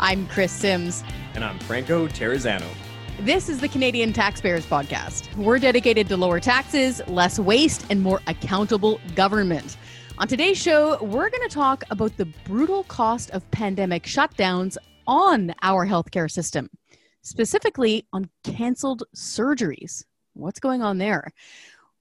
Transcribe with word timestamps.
I'm 0.00 0.28
Chris 0.28 0.52
Sims. 0.52 1.02
And 1.34 1.44
I'm 1.44 1.58
Franco 1.58 2.06
Terrazzano. 2.06 2.68
This 3.18 3.48
is 3.48 3.58
the 3.58 3.66
Canadian 3.66 4.12
Taxpayers 4.12 4.64
Podcast. 4.64 5.34
We're 5.34 5.58
dedicated 5.58 6.06
to 6.06 6.16
lower 6.16 6.38
taxes, 6.38 7.02
less 7.08 7.40
waste, 7.40 7.84
and 7.90 8.00
more 8.00 8.20
accountable 8.28 9.00
government. 9.16 9.76
On 10.18 10.28
today's 10.28 10.56
show, 10.56 11.02
we're 11.02 11.28
going 11.30 11.48
to 11.48 11.52
talk 11.52 11.82
about 11.90 12.16
the 12.16 12.26
brutal 12.44 12.84
cost 12.84 13.30
of 13.30 13.50
pandemic 13.50 14.04
shutdowns 14.04 14.76
on 15.08 15.52
our 15.62 15.84
healthcare 15.84 16.30
system, 16.30 16.70
specifically 17.22 18.06
on 18.12 18.30
canceled 18.44 19.02
surgeries. 19.16 20.04
What's 20.34 20.60
going 20.60 20.80
on 20.80 20.98
there? 20.98 21.32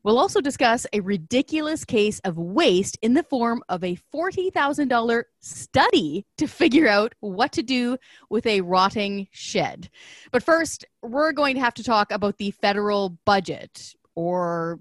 We'll 0.08 0.20
also 0.20 0.40
discuss 0.40 0.88
a 0.94 1.02
ridiculous 1.02 1.84
case 1.84 2.20
of 2.20 2.38
waste 2.38 2.98
in 3.02 3.14
the 3.14 3.24
form 3.24 3.62
of 3.68 3.84
a 3.84 3.98
$40,000 4.16 5.24
study 5.42 6.26
to 6.38 6.48
figure 6.48 6.88
out 6.88 7.14
what 7.20 7.52
to 7.52 7.62
do 7.62 7.98
with 8.30 8.46
a 8.46 8.62
rotting 8.62 9.28
shed. 9.32 9.90
But 10.32 10.44
first, 10.44 10.86
we're 11.02 11.34
going 11.34 11.56
to 11.56 11.60
have 11.60 11.74
to 11.74 11.84
talk 11.84 12.14
about 12.14 12.38
the 12.38 12.52
federal 12.52 13.18
budget 13.26 13.96
or 14.16 14.80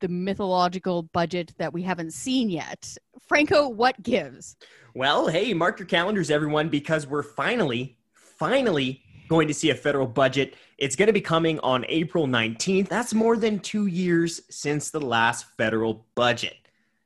the 0.00 0.08
mythological 0.08 1.02
budget 1.02 1.52
that 1.58 1.74
we 1.74 1.82
haven't 1.82 2.14
seen 2.14 2.48
yet. 2.48 2.96
Franco, 3.28 3.68
what 3.68 4.02
gives? 4.02 4.56
Well, 4.94 5.28
hey, 5.28 5.52
mark 5.52 5.80
your 5.80 5.86
calendars, 5.86 6.30
everyone, 6.30 6.70
because 6.70 7.06
we're 7.06 7.22
finally, 7.22 7.98
finally 8.14 9.02
going 9.28 9.48
to 9.48 9.54
see 9.54 9.70
a 9.70 9.74
federal 9.74 10.06
budget. 10.06 10.54
It's 10.78 10.96
going 10.96 11.06
to 11.06 11.12
be 11.12 11.20
coming 11.20 11.58
on 11.60 11.84
April 11.88 12.26
19th. 12.26 12.88
That's 12.88 13.14
more 13.14 13.36
than 13.36 13.60
two 13.60 13.86
years 13.86 14.42
since 14.50 14.90
the 14.90 15.00
last 15.00 15.46
federal 15.56 16.06
budget. 16.14 16.56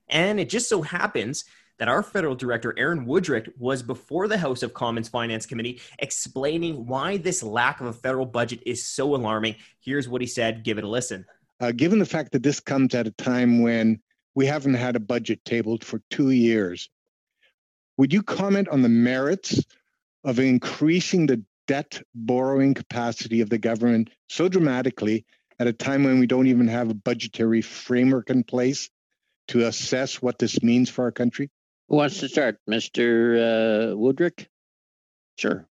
And 0.08 0.38
it 0.38 0.48
just 0.48 0.68
so 0.68 0.82
happens 0.82 1.44
that 1.78 1.88
our 1.88 2.02
federal 2.02 2.34
director, 2.34 2.74
Aaron 2.78 3.06
Wudrick, 3.06 3.52
was 3.58 3.82
before 3.82 4.28
the 4.28 4.38
House 4.38 4.62
of 4.62 4.72
Commons 4.72 5.08
Finance 5.08 5.46
Committee 5.46 5.80
explaining 5.98 6.86
why 6.86 7.18
this 7.18 7.42
lack 7.42 7.80
of 7.80 7.86
a 7.86 7.92
federal 7.92 8.26
budget 8.26 8.60
is 8.64 8.84
so 8.84 9.14
alarming. 9.14 9.56
Here's 9.80 10.08
what 10.08 10.20
he 10.20 10.26
said. 10.26 10.64
Give 10.64 10.78
it 10.78 10.84
a 10.84 10.88
listen. 10.88 11.26
Uh, 11.60 11.72
given 11.72 11.98
the 11.98 12.06
fact 12.06 12.32
that 12.32 12.42
this 12.42 12.60
comes 12.60 12.94
at 12.94 13.06
a 13.06 13.10
time 13.12 13.62
when 13.62 14.00
we 14.34 14.46
haven't 14.46 14.74
had 14.74 14.96
a 14.96 15.00
budget 15.00 15.44
tabled 15.44 15.84
for 15.84 16.02
two 16.10 16.30
years, 16.30 16.90
would 17.96 18.12
you 18.12 18.22
comment 18.22 18.68
on 18.68 18.82
the 18.82 18.88
merits 18.88 19.62
of 20.24 20.38
increasing 20.38 21.26
the 21.26 21.42
debt 21.66 22.00
borrowing 22.14 22.74
capacity 22.74 23.40
of 23.40 23.50
the 23.50 23.58
government 23.58 24.10
so 24.28 24.48
dramatically 24.48 25.24
at 25.58 25.66
a 25.66 25.72
time 25.72 26.04
when 26.04 26.18
we 26.18 26.26
don't 26.26 26.46
even 26.46 26.68
have 26.68 26.90
a 26.90 26.94
budgetary 26.94 27.62
framework 27.62 28.30
in 28.30 28.44
place 28.44 28.90
to 29.48 29.66
assess 29.66 30.20
what 30.20 30.38
this 30.38 30.62
means 30.62 30.90
for 30.90 31.04
our 31.04 31.12
country? 31.12 31.50
Who 31.88 31.96
wants 31.96 32.18
to 32.20 32.28
start? 32.28 32.58
Mr. 32.68 33.36
Uh, 33.38 33.94
Wudrick? 33.94 34.46
Sure. 35.38 35.66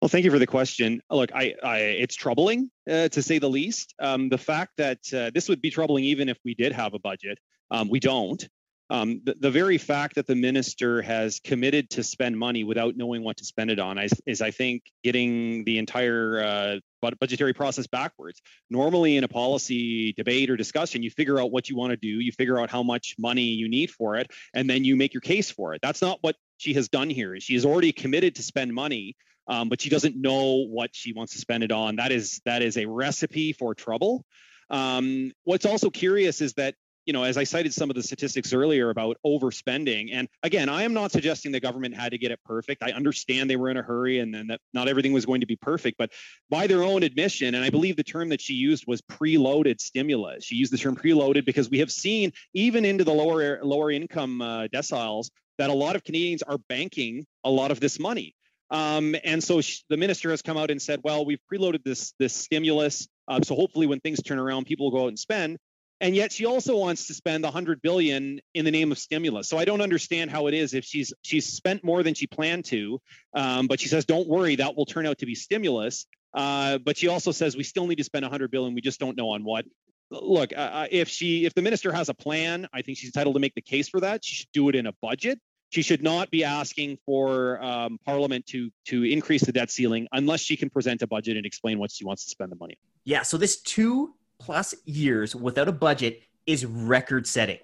Well, 0.00 0.08
thank 0.08 0.24
you 0.24 0.30
for 0.32 0.40
the 0.40 0.46
question. 0.46 1.00
Look, 1.08 1.30
I, 1.32 1.54
I 1.62 1.78
it's 1.78 2.16
troubling 2.16 2.70
uh, 2.90 3.08
to 3.08 3.22
say 3.22 3.38
the 3.38 3.48
least. 3.48 3.94
Um, 4.00 4.28
the 4.28 4.38
fact 4.38 4.72
that 4.78 4.98
uh, 5.14 5.30
this 5.32 5.48
would 5.48 5.62
be 5.62 5.70
troubling 5.70 6.04
even 6.04 6.28
if 6.28 6.38
we 6.44 6.54
did 6.54 6.72
have 6.72 6.94
a 6.94 6.98
budget, 6.98 7.38
um, 7.70 7.88
we 7.88 8.00
don't. 8.00 8.46
Um, 8.92 9.22
the, 9.24 9.34
the, 9.40 9.50
very 9.50 9.78
fact 9.78 10.16
that 10.16 10.26
the 10.26 10.34
minister 10.34 11.00
has 11.00 11.40
committed 11.40 11.88
to 11.92 12.02
spend 12.02 12.38
money 12.38 12.62
without 12.62 12.94
knowing 12.94 13.24
what 13.24 13.38
to 13.38 13.44
spend 13.46 13.70
it 13.70 13.78
on 13.78 13.96
is, 13.96 14.12
is 14.26 14.42
I 14.42 14.50
think, 14.50 14.82
getting 15.02 15.64
the 15.64 15.78
entire 15.78 16.44
uh, 16.44 17.10
budgetary 17.18 17.54
process 17.54 17.86
backwards. 17.86 18.42
Normally, 18.68 19.16
in 19.16 19.24
a 19.24 19.28
policy 19.28 20.12
debate 20.12 20.50
or 20.50 20.58
discussion, 20.58 21.02
you 21.02 21.10
figure 21.10 21.40
out 21.40 21.50
what 21.50 21.70
you 21.70 21.76
want 21.76 21.92
to 21.92 21.96
do, 21.96 22.06
you 22.06 22.32
figure 22.32 22.60
out 22.60 22.68
how 22.68 22.82
much 22.82 23.14
money 23.18 23.44
you 23.44 23.66
need 23.66 23.90
for 23.90 24.16
it, 24.16 24.30
and 24.52 24.68
then 24.68 24.84
you 24.84 24.94
make 24.94 25.14
your 25.14 25.22
case 25.22 25.50
for 25.50 25.72
it. 25.72 25.80
That's 25.80 26.02
not 26.02 26.18
what 26.20 26.36
she 26.58 26.74
has 26.74 26.90
done 26.90 27.08
here. 27.08 27.40
She 27.40 27.54
has 27.54 27.64
already 27.64 27.92
committed 27.92 28.34
to 28.34 28.42
spend 28.42 28.74
money. 28.74 29.16
Um, 29.48 29.70
but 29.70 29.80
she 29.80 29.88
doesn't 29.88 30.14
know 30.14 30.66
what 30.66 30.90
she 30.92 31.14
wants 31.14 31.32
to 31.32 31.38
spend 31.38 31.64
it 31.64 31.72
on. 31.72 31.96
That 31.96 32.12
is 32.12 32.40
that 32.44 32.62
is 32.62 32.76
a 32.76 32.86
recipe 32.86 33.52
for 33.52 33.74
trouble. 33.74 34.24
Um, 34.70 35.32
what's 35.44 35.66
also 35.66 35.90
curious 35.90 36.40
is 36.40 36.52
that 36.54 36.74
you 37.04 37.12
know, 37.12 37.24
as 37.24 37.36
I 37.36 37.44
cited 37.44 37.74
some 37.74 37.90
of 37.90 37.96
the 37.96 38.02
statistics 38.02 38.52
earlier 38.52 38.90
about 38.90 39.16
overspending, 39.26 40.10
and 40.12 40.28
again, 40.42 40.68
I 40.68 40.82
am 40.82 40.94
not 40.94 41.10
suggesting 41.10 41.52
the 41.52 41.60
government 41.60 41.96
had 41.96 42.12
to 42.12 42.18
get 42.18 42.30
it 42.30 42.40
perfect. 42.44 42.82
I 42.82 42.92
understand 42.92 43.50
they 43.50 43.56
were 43.56 43.70
in 43.70 43.76
a 43.76 43.82
hurry 43.82 44.20
and 44.20 44.32
then 44.32 44.48
that 44.48 44.60
not 44.72 44.88
everything 44.88 45.12
was 45.12 45.26
going 45.26 45.40
to 45.40 45.46
be 45.46 45.56
perfect, 45.56 45.98
but 45.98 46.10
by 46.48 46.66
their 46.66 46.82
own 46.82 47.02
admission, 47.02 47.54
and 47.54 47.64
I 47.64 47.70
believe 47.70 47.96
the 47.96 48.04
term 48.04 48.28
that 48.28 48.40
she 48.40 48.54
used 48.54 48.84
was 48.86 49.02
preloaded 49.02 49.80
stimulus. 49.80 50.44
She 50.44 50.54
used 50.56 50.72
the 50.72 50.78
term 50.78 50.96
preloaded 50.96 51.44
because 51.44 51.68
we 51.68 51.78
have 51.80 51.90
seen 51.90 52.32
even 52.54 52.84
into 52.84 53.04
the 53.04 53.12
lower 53.12 53.60
lower 53.62 53.90
income 53.90 54.40
uh, 54.40 54.68
deciles 54.68 55.30
that 55.58 55.70
a 55.70 55.74
lot 55.74 55.96
of 55.96 56.04
Canadians 56.04 56.42
are 56.42 56.58
banking 56.58 57.26
a 57.44 57.50
lot 57.50 57.70
of 57.70 57.80
this 57.80 57.98
money. 57.98 58.34
Um, 58.70 59.14
and 59.22 59.44
so 59.44 59.60
she, 59.60 59.82
the 59.90 59.98
minister 59.98 60.30
has 60.30 60.40
come 60.40 60.56
out 60.56 60.70
and 60.70 60.80
said, 60.80 61.00
well, 61.04 61.26
we've 61.26 61.40
preloaded 61.52 61.84
this 61.84 62.14
this 62.18 62.32
stimulus. 62.34 63.06
Uh, 63.28 63.40
so 63.42 63.54
hopefully 63.54 63.86
when 63.86 64.00
things 64.00 64.22
turn 64.22 64.38
around, 64.38 64.66
people 64.66 64.86
will 64.86 64.98
go 64.98 65.04
out 65.04 65.08
and 65.08 65.18
spend 65.18 65.58
and 66.02 66.16
yet 66.16 66.32
she 66.32 66.44
also 66.44 66.76
wants 66.76 67.06
to 67.06 67.14
spend 67.14 67.44
100 67.44 67.80
billion 67.80 68.40
in 68.54 68.64
the 68.64 68.70
name 68.70 68.92
of 68.92 68.98
stimulus. 68.98 69.48
So 69.48 69.56
i 69.56 69.64
don't 69.64 69.80
understand 69.80 70.30
how 70.30 70.48
it 70.48 70.54
is 70.54 70.74
if 70.74 70.84
she's 70.84 71.14
she's 71.22 71.46
spent 71.46 71.82
more 71.82 72.02
than 72.02 72.12
she 72.12 72.26
planned 72.26 72.66
to 72.66 73.00
um, 73.34 73.68
but 73.68 73.80
she 73.80 73.88
says 73.88 74.04
don't 74.04 74.28
worry 74.28 74.56
that 74.56 74.76
will 74.76 74.84
turn 74.84 75.06
out 75.06 75.18
to 75.18 75.26
be 75.26 75.34
stimulus. 75.34 76.06
Uh, 76.34 76.78
but 76.78 76.96
she 76.96 77.08
also 77.08 77.30
says 77.30 77.56
we 77.56 77.62
still 77.62 77.86
need 77.86 77.96
to 77.96 78.04
spend 78.04 78.24
100 78.24 78.50
billion. 78.50 78.74
We 78.74 78.80
just 78.80 78.98
don't 78.98 79.16
know 79.16 79.30
on 79.30 79.44
what. 79.44 79.64
Look 80.10 80.52
uh, 80.52 80.60
uh, 80.60 80.86
if 80.90 81.08
she 81.08 81.46
if 81.46 81.54
the 81.54 81.62
minister 81.62 81.90
has 81.90 82.10
a 82.10 82.14
plan 82.14 82.68
i 82.74 82.82
think 82.82 82.98
she's 82.98 83.08
entitled 83.08 83.34
to 83.34 83.40
make 83.40 83.54
the 83.54 83.62
case 83.62 83.88
for 83.88 84.00
that. 84.00 84.24
She 84.24 84.34
should 84.34 84.52
do 84.52 84.68
it 84.68 84.74
in 84.74 84.86
a 84.86 84.92
budget. 85.00 85.38
She 85.70 85.80
should 85.80 86.02
not 86.02 86.30
be 86.30 86.44
asking 86.44 86.98
for 87.06 87.62
um, 87.62 87.98
parliament 88.04 88.44
to 88.48 88.70
to 88.88 89.04
increase 89.04 89.42
the 89.42 89.52
debt 89.52 89.70
ceiling 89.70 90.08
unless 90.12 90.40
she 90.40 90.56
can 90.56 90.68
present 90.68 91.00
a 91.00 91.06
budget 91.06 91.38
and 91.38 91.46
explain 91.46 91.78
what 91.78 91.90
she 91.90 92.04
wants 92.04 92.24
to 92.24 92.30
spend 92.30 92.52
the 92.52 92.56
money 92.56 92.74
on. 92.74 92.88
Yeah 93.04 93.22
so 93.22 93.38
this 93.38 93.62
two 93.62 94.14
plus 94.42 94.74
years 94.86 95.36
without 95.36 95.68
a 95.68 95.72
budget 95.72 96.22
is 96.46 96.66
record 96.66 97.26
setting. 97.26 97.58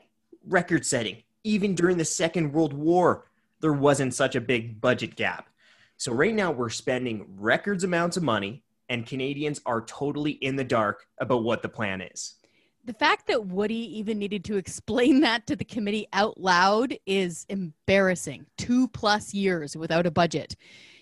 Record 0.47 0.87
setting. 0.87 1.25
Even 1.43 1.75
during 1.75 1.99
the 1.99 2.05
Second 2.05 2.53
World 2.53 2.73
War, 2.73 3.27
there 3.61 3.73
wasn't 3.73 4.15
such 4.15 4.37
a 4.37 4.41
big 4.41 4.81
budget 4.81 5.17
gap. 5.17 5.49
So 5.97 6.13
right 6.13 6.35
now 6.35 6.53
we're 6.53 6.71
spending 6.71 7.27
records 7.37 7.83
amounts 7.83 8.17
of 8.17 8.23
money 8.23 8.63
and 8.89 9.07
Canadians 9.07 9.61
are 9.67 9.83
totally 9.83 10.33
in 10.33 10.55
the 10.55 10.65
dark 10.65 11.07
about 11.19 11.43
what 11.43 11.63
the 11.63 11.69
plan 11.69 12.01
is. 12.01 12.37
The 12.85 12.95
fact 12.95 13.27
that 13.27 13.47
Woody 13.47 13.99
even 13.99 14.19
needed 14.19 14.45
to 14.45 14.57
explain 14.57 15.21
that 15.23 15.49
to 15.49 15.57
the 15.57 15.65
committee 15.65 16.07
out 16.13 16.39
loud 16.41 16.97
is 17.07 17.45
embarrassing. 17.49 18.47
Two 18.57 18.87
plus 18.89 19.35
years 19.35 19.77
without 19.77 20.07
a 20.07 20.13
budget. 20.13 20.55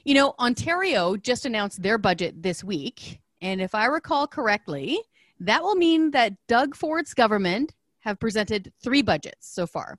You 0.04 0.14
know, 0.14 0.34
Ontario 0.40 1.16
just 1.16 1.44
announced 1.44 1.82
their 1.82 1.98
budget 1.98 2.42
this 2.42 2.64
week. 2.64 3.20
And 3.42 3.60
if 3.60 3.74
I 3.74 3.84
recall 3.86 4.26
correctly, 4.26 4.98
that 5.40 5.62
will 5.62 5.74
mean 5.74 6.10
that 6.12 6.34
Doug 6.48 6.74
Ford's 6.74 7.14
government 7.14 7.74
have 8.00 8.18
presented 8.20 8.72
three 8.82 9.02
budgets 9.02 9.48
so 9.52 9.66
far 9.66 9.98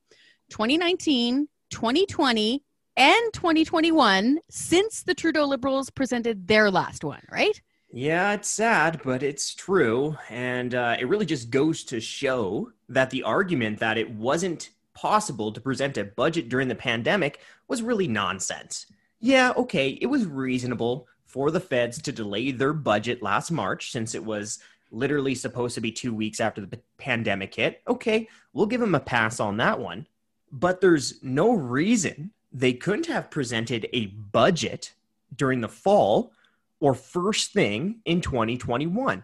2019, 0.49 1.47
2020, 1.69 2.63
and 2.95 3.33
2021 3.33 4.39
since 4.49 5.03
the 5.03 5.13
Trudeau 5.13 5.45
Liberals 5.45 5.89
presented 5.89 6.47
their 6.47 6.71
last 6.71 7.03
one, 7.03 7.21
right? 7.31 7.61
Yeah, 7.91 8.33
it's 8.33 8.49
sad, 8.49 9.01
but 9.03 9.23
it's 9.23 9.53
true. 9.53 10.17
And 10.29 10.75
uh, 10.75 10.97
it 10.99 11.07
really 11.07 11.25
just 11.25 11.49
goes 11.49 11.83
to 11.85 12.01
show 12.01 12.71
that 12.89 13.09
the 13.09 13.23
argument 13.23 13.79
that 13.79 13.97
it 13.97 14.09
wasn't 14.09 14.71
possible 14.93 15.51
to 15.51 15.61
present 15.61 15.97
a 15.97 16.03
budget 16.03 16.49
during 16.49 16.67
the 16.67 16.75
pandemic 16.75 17.39
was 17.67 17.83
really 17.83 18.07
nonsense. 18.07 18.87
Yeah, 19.19 19.53
okay, 19.55 19.89
it 20.01 20.07
was 20.07 20.25
reasonable 20.25 21.07
for 21.25 21.51
the 21.51 21.59
feds 21.59 22.01
to 22.01 22.11
delay 22.11 22.51
their 22.51 22.73
budget 22.73 23.21
last 23.21 23.51
March 23.51 23.91
since 23.91 24.15
it 24.15 24.23
was 24.23 24.59
literally 24.91 25.35
supposed 25.35 25.75
to 25.75 25.81
be 25.81 25.91
two 25.91 26.13
weeks 26.13 26.39
after 26.39 26.65
the 26.65 26.79
pandemic 26.97 27.55
hit. 27.55 27.81
Okay, 27.87 28.27
we'll 28.53 28.65
give 28.65 28.81
them 28.81 28.95
a 28.95 28.99
pass 28.99 29.39
on 29.39 29.57
that 29.57 29.79
one. 29.79 30.07
But 30.51 30.81
there's 30.81 31.21
no 31.23 31.53
reason 31.53 32.31
they 32.51 32.73
couldn't 32.73 33.07
have 33.07 33.29
presented 33.29 33.87
a 33.93 34.07
budget 34.07 34.93
during 35.35 35.61
the 35.61 35.67
fall 35.67 36.31
or 36.79 36.93
first 36.93 37.53
thing 37.53 37.99
in 38.05 38.21
2021. 38.21 39.23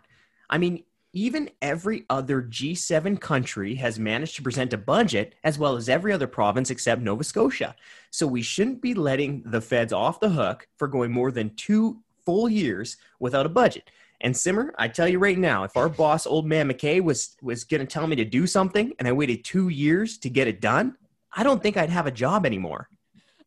I 0.50 0.58
mean, 0.58 0.84
even 1.14 1.50
every 1.62 2.06
other 2.10 2.42
G7 2.42 3.22
country 3.22 3.76
has 3.76 4.00
managed 4.00 4.36
to 4.36 4.42
present 4.42 4.74
a 4.74 4.78
budget, 4.78 5.36
as 5.44 5.60
well 5.60 5.76
as 5.76 5.88
every 5.88 6.12
other 6.12 6.26
province 6.26 6.72
except 6.72 7.02
Nova 7.02 7.24
Scotia. 7.24 7.76
So 8.10 8.26
we 8.26 8.42
shouldn't 8.42 8.82
be 8.82 8.96
letting 8.96 9.44
the 9.46 9.62
feds 9.62 9.94
off 9.94 10.20
the 10.20 10.30
hook 10.30 10.68
for 10.78 10.88
going 10.88 11.12
more 11.12 11.32
than 11.32 11.56
two 11.56 12.02
full 12.26 12.50
years 12.50 12.98
without 13.20 13.46
a 13.46 13.50
budget. 13.50 13.92
And 14.24 14.36
Simmer, 14.36 14.74
I 14.80 14.88
tell 14.88 15.08
you 15.08 15.20
right 15.20 15.38
now, 15.38 15.66
if 15.66 15.76
our 15.76 15.90
boss, 15.90 16.26
old 16.26 16.48
man 16.48 16.72
McKay, 16.72 17.02
was 17.02 17.36
was 17.42 17.66
going 17.66 17.82
to 17.82 17.86
tell 17.86 18.08
me 18.08 18.16
to 18.16 18.26
do 18.26 18.48
something, 18.48 18.94
and 18.98 19.08
I 19.08 19.12
waited 19.12 19.44
two 19.44 19.68
years 19.68 20.18
to 20.20 20.30
get 20.30 20.48
it 20.48 20.62
done, 20.62 20.96
I 21.36 21.44
don't 21.44 21.62
think 21.62 21.76
I'd 21.76 21.90
have 21.90 22.08
a 22.08 22.12
job 22.12 22.46
anymore. 22.46 22.90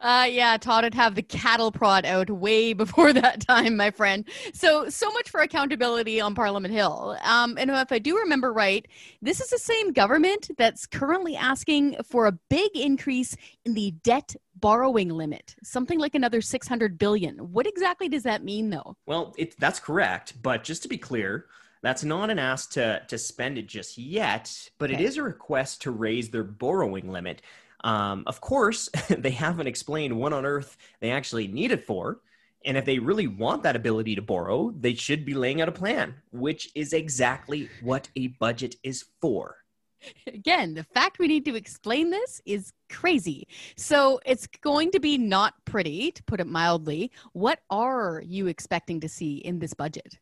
Uh, 0.01 0.27
yeah, 0.31 0.57
Todd 0.57 0.85
would 0.85 0.95
have 0.95 1.15
the 1.15 1.23
cattle 1.23 1.73
prod 1.73 2.05
out 2.05 2.31
way 2.31 2.73
before 2.75 3.13
that 3.13 3.47
time, 3.47 3.77
my 3.77 3.91
friend. 3.91 4.25
So, 4.53 4.89
so 4.89 5.11
much 5.11 5.31
for 5.31 5.41
accountability 5.41 6.21
on 6.21 6.35
Parliament 6.35 6.73
Hill. 6.73 7.17
Um, 7.23 7.57
and 7.59 7.71
if 7.71 7.93
I 7.93 7.99
do 7.99 8.19
remember 8.19 8.53
right, 8.53 8.87
this 9.23 9.41
is 9.41 9.51
the 9.51 9.59
same 9.59 9.93
government 9.93 10.51
that's 10.57 10.87
currently 10.87 11.37
asking 11.37 11.97
for 12.05 12.27
a 12.27 12.33
big 12.33 12.77
increase 12.77 13.37
in 13.65 13.75
the 13.75 13.93
debt 14.03 14.37
borrowing 14.55 15.11
limit, 15.11 15.55
something 15.63 15.99
like 15.99 16.15
another 16.15 16.41
600 16.41 16.99
billion. 16.99 17.37
What 17.53 17.67
exactly 17.67 18.09
does 18.09 18.23
that 18.23 18.43
mean, 18.43 18.71
though? 18.71 18.97
Well, 19.07 19.35
it, 19.37 19.59
that's 19.59 19.81
correct. 19.81 20.35
But 20.43 20.65
just 20.65 20.83
to 20.83 20.89
be 20.89 20.99
clear, 20.99 21.47
that's 21.83 22.05
not 22.05 22.31
an 22.31 22.39
ask 22.39 22.73
to, 22.73 23.03
to 23.09 23.19
spend 23.19 23.59
it 23.59 23.67
just 23.67 23.99
yet, 23.99 24.71
but 24.79 24.91
okay. 24.91 25.01
it 25.01 25.07
is 25.07 25.19
a 25.19 25.23
request 25.23 25.83
to 25.83 25.91
raise 25.91 26.31
their 26.31 26.45
borrowing 26.45 27.13
limit. 27.13 27.43
Um, 27.85 28.25
of 28.27 28.41
course, 28.41 28.89
they 29.09 29.31
haven't 29.31 29.67
explained 29.67 30.17
what 30.17 30.33
on 30.33 30.47
earth 30.47 30.77
they 31.01 31.11
actually 31.11 31.49
need 31.49 31.73
it 31.73 31.85
for. 31.85 32.21
And 32.65 32.77
if 32.77 32.85
they 32.85 32.99
really 32.99 33.29
want 33.29 33.63
that 33.63 33.77
ability 33.77 34.17
to 34.17 34.23
borrow, 34.23 34.73
they 34.73 34.95
should 34.95 35.25
be 35.25 35.35
laying 35.35 35.61
out 35.61 35.69
a 35.69 35.73
plan, 35.73 36.15
which 36.33 36.69
is 36.75 36.93
exactly 36.93 37.69
what 37.81 38.09
a 38.17 38.29
budget 38.29 38.75
is 38.83 39.05
for. 39.21 39.57
Again, 40.27 40.75
the 40.75 40.83
fact 40.83 41.19
we 41.19 41.29
need 41.29 41.45
to 41.47 41.55
explain 41.55 42.11
this 42.11 42.41
is 42.45 42.73
crazy. 42.91 43.47
So 43.77 44.21
it's 44.27 44.47
going 44.47 44.91
to 44.93 45.01
be 45.01 45.17
not 45.17 45.55
pretty, 45.65 46.11
to 46.13 46.23
put 46.25 46.41
it 46.41 46.47
mildly. 46.47 47.11
What 47.33 47.61
are 47.71 48.23
you 48.25 48.47
expecting 48.47 49.01
to 49.01 49.09
see 49.09 49.37
in 49.37 49.59
this 49.59 49.75
budget? 49.75 50.19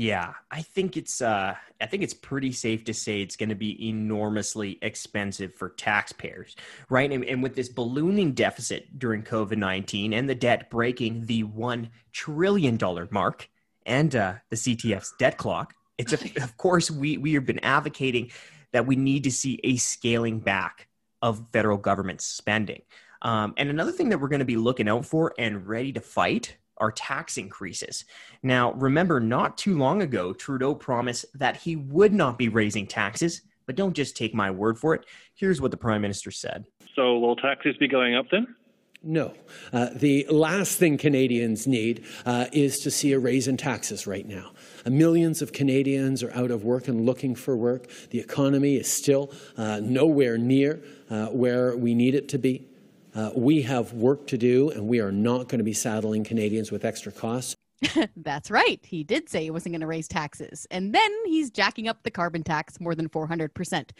Yeah, 0.00 0.34
I 0.48 0.62
think 0.62 0.96
it's 0.96 1.20
uh 1.20 1.56
I 1.80 1.86
think 1.86 2.04
it's 2.04 2.14
pretty 2.14 2.52
safe 2.52 2.84
to 2.84 2.94
say 2.94 3.20
it's 3.20 3.34
going 3.34 3.48
to 3.48 3.56
be 3.56 3.88
enormously 3.88 4.78
expensive 4.80 5.56
for 5.56 5.70
taxpayers, 5.70 6.54
right? 6.88 7.10
And, 7.10 7.24
and 7.24 7.42
with 7.42 7.56
this 7.56 7.68
ballooning 7.68 8.30
deficit 8.34 8.96
during 8.96 9.24
COVID-19 9.24 10.14
and 10.14 10.30
the 10.30 10.36
debt 10.36 10.70
breaking 10.70 11.26
the 11.26 11.42
1 11.42 11.90
trillion 12.12 12.76
dollar 12.76 13.08
mark 13.10 13.48
and 13.86 14.14
uh, 14.14 14.34
the 14.50 14.56
CTF's 14.56 15.14
debt 15.18 15.36
clock, 15.36 15.74
it's 15.98 16.12
a, 16.12 16.44
of 16.44 16.56
course 16.56 16.92
we 16.92 17.18
we 17.18 17.34
have 17.34 17.44
been 17.44 17.64
advocating 17.64 18.30
that 18.70 18.86
we 18.86 18.94
need 18.94 19.24
to 19.24 19.32
see 19.32 19.58
a 19.64 19.78
scaling 19.78 20.38
back 20.38 20.86
of 21.22 21.44
federal 21.52 21.76
government 21.76 22.20
spending. 22.20 22.82
Um, 23.20 23.52
and 23.56 23.68
another 23.68 23.90
thing 23.90 24.10
that 24.10 24.20
we're 24.20 24.28
going 24.28 24.38
to 24.38 24.44
be 24.44 24.58
looking 24.58 24.88
out 24.88 25.06
for 25.06 25.34
and 25.40 25.66
ready 25.66 25.92
to 25.94 26.00
fight 26.00 26.56
are 26.78 26.92
tax 26.92 27.36
increases. 27.36 28.04
Now, 28.42 28.72
remember, 28.72 29.20
not 29.20 29.58
too 29.58 29.76
long 29.76 30.02
ago, 30.02 30.32
Trudeau 30.32 30.74
promised 30.74 31.26
that 31.38 31.56
he 31.56 31.76
would 31.76 32.12
not 32.12 32.38
be 32.38 32.48
raising 32.48 32.86
taxes, 32.86 33.42
but 33.66 33.76
don't 33.76 33.94
just 33.94 34.16
take 34.16 34.34
my 34.34 34.50
word 34.50 34.78
for 34.78 34.94
it. 34.94 35.04
Here's 35.34 35.60
what 35.60 35.70
the 35.70 35.76
Prime 35.76 36.02
Minister 36.02 36.30
said 36.30 36.64
So, 36.94 37.18
will 37.18 37.36
taxes 37.36 37.76
be 37.76 37.88
going 37.88 38.14
up 38.14 38.26
then? 38.30 38.54
No. 39.02 39.32
Uh, 39.72 39.90
the 39.94 40.26
last 40.28 40.78
thing 40.78 40.98
Canadians 40.98 41.68
need 41.68 42.04
uh, 42.26 42.46
is 42.52 42.80
to 42.80 42.90
see 42.90 43.12
a 43.12 43.18
raise 43.18 43.46
in 43.46 43.56
taxes 43.56 44.08
right 44.08 44.26
now. 44.26 44.50
Uh, 44.84 44.90
millions 44.90 45.40
of 45.40 45.52
Canadians 45.52 46.22
are 46.22 46.32
out 46.32 46.50
of 46.50 46.64
work 46.64 46.88
and 46.88 47.06
looking 47.06 47.36
for 47.36 47.56
work. 47.56 47.88
The 48.10 48.18
economy 48.18 48.76
is 48.76 48.92
still 48.92 49.32
uh, 49.56 49.80
nowhere 49.80 50.36
near 50.36 50.82
uh, 51.10 51.26
where 51.26 51.76
we 51.76 51.94
need 51.94 52.16
it 52.16 52.28
to 52.30 52.38
be. 52.38 52.66
Uh, 53.14 53.30
we 53.34 53.62
have 53.62 53.92
work 53.92 54.26
to 54.28 54.38
do, 54.38 54.70
and 54.70 54.86
we 54.86 55.00
are 55.00 55.12
not 55.12 55.48
going 55.48 55.58
to 55.58 55.64
be 55.64 55.72
saddling 55.72 56.24
Canadians 56.24 56.70
with 56.70 56.84
extra 56.84 57.12
costs. 57.12 57.54
That's 58.16 58.50
right. 58.50 58.80
He 58.84 59.04
did 59.04 59.28
say 59.28 59.44
he 59.44 59.50
wasn't 59.50 59.72
going 59.72 59.80
to 59.80 59.86
raise 59.86 60.08
taxes. 60.08 60.66
And 60.70 60.94
then 60.94 61.10
he's 61.26 61.50
jacking 61.50 61.88
up 61.88 62.02
the 62.02 62.10
carbon 62.10 62.42
tax 62.42 62.80
more 62.80 62.94
than 62.94 63.08
400%. 63.08 63.90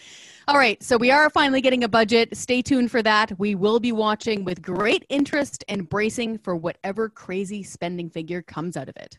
All 0.48 0.56
right. 0.56 0.82
So 0.82 0.96
we 0.96 1.10
are 1.10 1.30
finally 1.30 1.60
getting 1.60 1.84
a 1.84 1.88
budget. 1.88 2.36
Stay 2.36 2.60
tuned 2.60 2.90
for 2.90 3.02
that. 3.02 3.38
We 3.38 3.54
will 3.54 3.78
be 3.78 3.92
watching 3.92 4.44
with 4.44 4.62
great 4.62 5.04
interest 5.08 5.64
and 5.68 5.88
bracing 5.88 6.38
for 6.38 6.56
whatever 6.56 7.08
crazy 7.08 7.62
spending 7.62 8.10
figure 8.10 8.42
comes 8.42 8.76
out 8.76 8.88
of 8.88 8.96
it. 8.96 9.18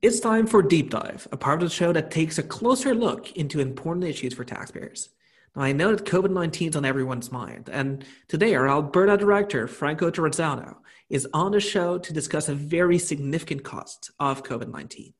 It's 0.00 0.20
time 0.20 0.46
for 0.46 0.62
Deep 0.62 0.90
Dive, 0.90 1.26
a 1.32 1.36
part 1.36 1.62
of 1.62 1.68
the 1.68 1.74
show 1.74 1.92
that 1.92 2.10
takes 2.10 2.36
a 2.36 2.42
closer 2.42 2.94
look 2.94 3.32
into 3.32 3.60
important 3.60 4.04
issues 4.04 4.34
for 4.34 4.44
taxpayers. 4.44 5.08
Now, 5.56 5.62
I 5.62 5.72
know 5.72 5.94
that 5.94 6.04
COVID 6.04 6.30
19 6.30 6.70
is 6.70 6.76
on 6.76 6.84
everyone's 6.84 7.30
mind, 7.30 7.68
and 7.72 8.04
today 8.28 8.54
our 8.54 8.68
Alberta 8.68 9.16
director, 9.16 9.68
Franco 9.68 10.10
Terrazzano, 10.10 10.76
is 11.08 11.28
on 11.32 11.52
the 11.52 11.60
show 11.60 11.98
to 11.98 12.12
discuss 12.12 12.48
a 12.48 12.54
very 12.54 12.98
significant 12.98 13.62
cost 13.62 14.10
of 14.18 14.42
COVID 14.42 14.72
19. 14.72 15.14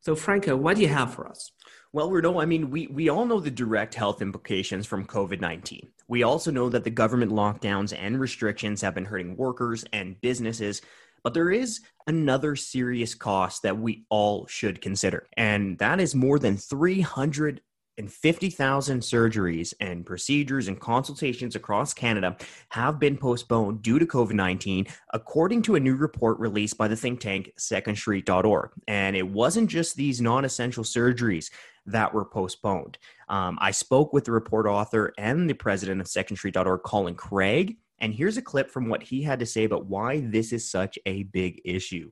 So, 0.00 0.14
Franco, 0.14 0.56
what 0.56 0.76
do 0.76 0.82
you 0.82 0.88
have 0.88 1.14
for 1.14 1.28
us? 1.28 1.52
Well, 1.92 2.10
Renaud, 2.10 2.40
I 2.40 2.46
mean, 2.46 2.70
we, 2.70 2.86
we 2.86 3.08
all 3.08 3.26
know 3.26 3.40
the 3.40 3.50
direct 3.50 3.94
health 3.94 4.22
implications 4.22 4.86
from 4.86 5.06
COVID 5.06 5.40
19. 5.40 5.88
We 6.08 6.22
also 6.22 6.50
know 6.50 6.68
that 6.68 6.84
the 6.84 6.90
government 6.90 7.32
lockdowns 7.32 7.96
and 7.96 8.20
restrictions 8.20 8.80
have 8.82 8.94
been 8.94 9.04
hurting 9.04 9.36
workers 9.36 9.84
and 9.92 10.20
businesses. 10.20 10.82
But 11.22 11.34
there 11.34 11.50
is 11.50 11.80
another 12.06 12.56
serious 12.56 13.14
cost 13.14 13.62
that 13.62 13.78
we 13.78 14.04
all 14.08 14.46
should 14.46 14.80
consider, 14.80 15.28
and 15.36 15.78
that 15.78 16.00
is 16.00 16.14
more 16.14 16.38
than 16.38 16.56
300 16.56 17.60
and 18.00 18.10
50,000 18.10 19.00
surgeries 19.00 19.74
and 19.78 20.06
procedures 20.06 20.68
and 20.68 20.80
consultations 20.80 21.54
across 21.54 21.92
Canada 21.92 22.34
have 22.70 22.98
been 22.98 23.16
postponed 23.16 23.82
due 23.82 23.98
to 23.98 24.06
COVID 24.06 24.32
19, 24.32 24.86
according 25.12 25.60
to 25.62 25.74
a 25.74 25.80
new 25.80 25.94
report 25.94 26.40
released 26.40 26.78
by 26.78 26.88
the 26.88 26.96
think 26.96 27.20
tank 27.20 27.52
secondstreet.org. 27.58 28.70
And 28.88 29.14
it 29.14 29.28
wasn't 29.28 29.68
just 29.68 29.96
these 29.96 30.20
non 30.20 30.46
essential 30.46 30.82
surgeries 30.82 31.50
that 31.84 32.14
were 32.14 32.24
postponed. 32.24 32.96
Um, 33.28 33.58
I 33.60 33.70
spoke 33.70 34.14
with 34.14 34.24
the 34.24 34.32
report 34.32 34.66
author 34.66 35.12
and 35.18 35.48
the 35.48 35.54
president 35.54 36.00
of 36.00 36.06
secondstreet.org, 36.06 36.82
Colin 36.82 37.14
Craig. 37.14 37.76
And 37.98 38.14
here's 38.14 38.38
a 38.38 38.42
clip 38.42 38.70
from 38.70 38.88
what 38.88 39.02
he 39.02 39.22
had 39.22 39.40
to 39.40 39.46
say 39.46 39.64
about 39.64 39.84
why 39.84 40.20
this 40.20 40.54
is 40.54 40.68
such 40.68 40.98
a 41.04 41.24
big 41.24 41.60
issue. 41.66 42.10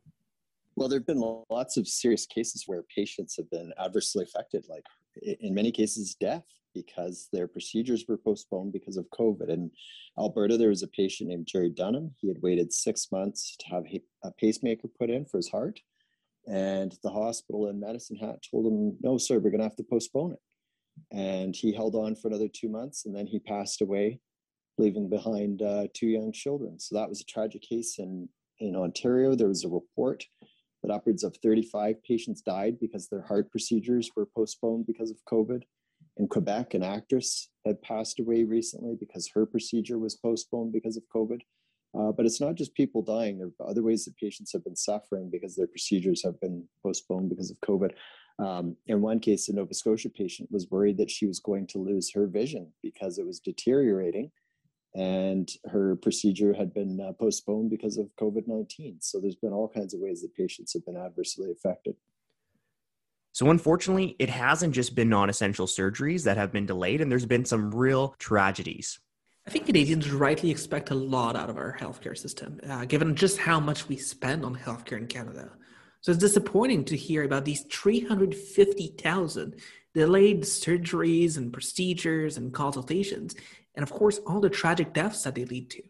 Well, 0.76 0.88
there 0.88 0.98
have 0.98 1.06
been 1.06 1.42
lots 1.50 1.76
of 1.76 1.88
serious 1.88 2.26
cases 2.26 2.64
where 2.66 2.84
patients 2.94 3.36
have 3.36 3.50
been 3.50 3.72
adversely 3.80 4.22
affected, 4.22 4.66
like 4.68 4.84
in 5.22 5.54
many 5.54 5.72
cases 5.72 6.14
death 6.14 6.44
because 6.74 7.28
their 7.32 7.48
procedures 7.48 8.04
were 8.08 8.16
postponed 8.16 8.72
because 8.72 8.96
of 8.96 9.08
COVID. 9.10 9.48
In 9.48 9.70
Alberta, 10.18 10.56
there 10.56 10.68
was 10.68 10.82
a 10.82 10.88
patient 10.88 11.28
named 11.28 11.46
Jerry 11.46 11.70
Dunham. 11.70 12.14
He 12.20 12.28
had 12.28 12.42
waited 12.42 12.72
six 12.72 13.08
months 13.10 13.56
to 13.60 13.66
have 13.68 13.84
a 14.24 14.30
pacemaker 14.32 14.88
put 14.98 15.10
in 15.10 15.24
for 15.24 15.38
his 15.38 15.48
heart. 15.48 15.80
And 16.46 16.96
the 17.02 17.10
hospital 17.10 17.68
in 17.68 17.80
Medicine 17.80 18.16
Hat 18.16 18.38
told 18.50 18.66
him, 18.66 18.96
no, 19.02 19.18
sir, 19.18 19.38
we're 19.38 19.50
going 19.50 19.58
to 19.58 19.64
have 19.64 19.76
to 19.76 19.84
postpone 19.84 20.32
it. 20.32 20.38
And 21.12 21.54
he 21.54 21.72
held 21.72 21.94
on 21.94 22.16
for 22.16 22.28
another 22.28 22.48
two 22.48 22.68
months 22.68 23.06
and 23.06 23.14
then 23.14 23.26
he 23.26 23.38
passed 23.38 23.82
away, 23.82 24.20
leaving 24.78 25.08
behind 25.08 25.62
uh, 25.62 25.86
two 25.94 26.08
young 26.08 26.32
children. 26.32 26.78
So 26.78 26.96
that 26.96 27.08
was 27.08 27.20
a 27.20 27.24
tragic 27.24 27.62
case 27.62 27.98
in, 27.98 28.28
in 28.60 28.74
Ontario. 28.74 29.34
There 29.34 29.48
was 29.48 29.64
a 29.64 29.68
report 29.68 30.24
that 30.88 30.94
upwards 30.94 31.24
of 31.24 31.36
35 31.42 32.02
patients 32.02 32.40
died 32.40 32.78
because 32.80 33.08
their 33.08 33.22
heart 33.22 33.50
procedures 33.50 34.10
were 34.16 34.26
postponed 34.26 34.86
because 34.86 35.10
of 35.10 35.18
COVID. 35.30 35.62
In 36.16 36.28
Quebec, 36.28 36.74
an 36.74 36.82
actress 36.82 37.50
had 37.64 37.80
passed 37.82 38.18
away 38.18 38.44
recently 38.44 38.96
because 38.98 39.30
her 39.34 39.46
procedure 39.46 39.98
was 39.98 40.16
postponed 40.16 40.72
because 40.72 40.96
of 40.96 41.04
COVID. 41.14 41.40
Uh, 41.98 42.12
but 42.12 42.26
it's 42.26 42.40
not 42.40 42.54
just 42.54 42.74
people 42.74 43.02
dying. 43.02 43.38
There 43.38 43.48
are 43.60 43.70
other 43.70 43.82
ways 43.82 44.04
that 44.04 44.16
patients 44.16 44.52
have 44.52 44.64
been 44.64 44.76
suffering 44.76 45.30
because 45.30 45.56
their 45.56 45.66
procedures 45.66 46.22
have 46.22 46.38
been 46.40 46.64
postponed 46.82 47.30
because 47.30 47.50
of 47.50 47.60
COVID. 47.60 47.92
Um, 48.38 48.76
in 48.86 49.00
one 49.00 49.20
case, 49.20 49.48
a 49.48 49.54
Nova 49.54 49.74
Scotia 49.74 50.10
patient 50.10 50.50
was 50.52 50.70
worried 50.70 50.98
that 50.98 51.10
she 51.10 51.26
was 51.26 51.40
going 51.40 51.66
to 51.68 51.78
lose 51.78 52.12
her 52.12 52.26
vision 52.26 52.72
because 52.82 53.18
it 53.18 53.26
was 53.26 53.40
deteriorating 53.40 54.30
and 54.94 55.50
her 55.70 55.96
procedure 55.96 56.54
had 56.54 56.72
been 56.72 57.00
uh, 57.00 57.12
postponed 57.12 57.70
because 57.70 57.98
of 57.98 58.14
COVID 58.20 58.46
19. 58.46 58.98
So 59.00 59.20
there's 59.20 59.36
been 59.36 59.52
all 59.52 59.68
kinds 59.68 59.94
of 59.94 60.00
ways 60.00 60.22
that 60.22 60.34
patients 60.34 60.72
have 60.72 60.84
been 60.84 60.96
adversely 60.96 61.50
affected. 61.50 61.96
So, 63.32 63.50
unfortunately, 63.50 64.16
it 64.18 64.30
hasn't 64.30 64.74
just 64.74 64.94
been 64.94 65.08
non 65.08 65.30
essential 65.30 65.66
surgeries 65.66 66.24
that 66.24 66.36
have 66.36 66.50
been 66.50 66.66
delayed, 66.66 67.00
and 67.00 67.10
there's 67.10 67.26
been 67.26 67.44
some 67.44 67.72
real 67.72 68.16
tragedies. 68.18 68.98
I 69.46 69.50
think 69.50 69.66
Canadians 69.66 70.10
rightly 70.10 70.50
expect 70.50 70.90
a 70.90 70.94
lot 70.94 71.36
out 71.36 71.48
of 71.48 71.56
our 71.56 71.76
healthcare 71.78 72.18
system, 72.18 72.60
uh, 72.68 72.84
given 72.84 73.14
just 73.14 73.38
how 73.38 73.60
much 73.60 73.88
we 73.88 73.96
spend 73.96 74.44
on 74.44 74.56
healthcare 74.56 74.98
in 74.98 75.06
Canada. 75.06 75.52
So 76.00 76.12
it's 76.12 76.20
disappointing 76.20 76.84
to 76.86 76.96
hear 76.96 77.24
about 77.24 77.44
these 77.44 77.62
350,000 77.62 79.56
delayed 79.94 80.42
surgeries 80.42 81.36
and 81.36 81.52
procedures 81.52 82.36
and 82.36 82.52
consultations 82.52 83.34
and 83.78 83.84
of 83.84 83.92
course, 83.92 84.18
all 84.26 84.40
the 84.40 84.50
tragic 84.50 84.92
deaths 84.92 85.22
that 85.22 85.36
they 85.36 85.44
lead 85.44 85.70
to. 85.70 85.82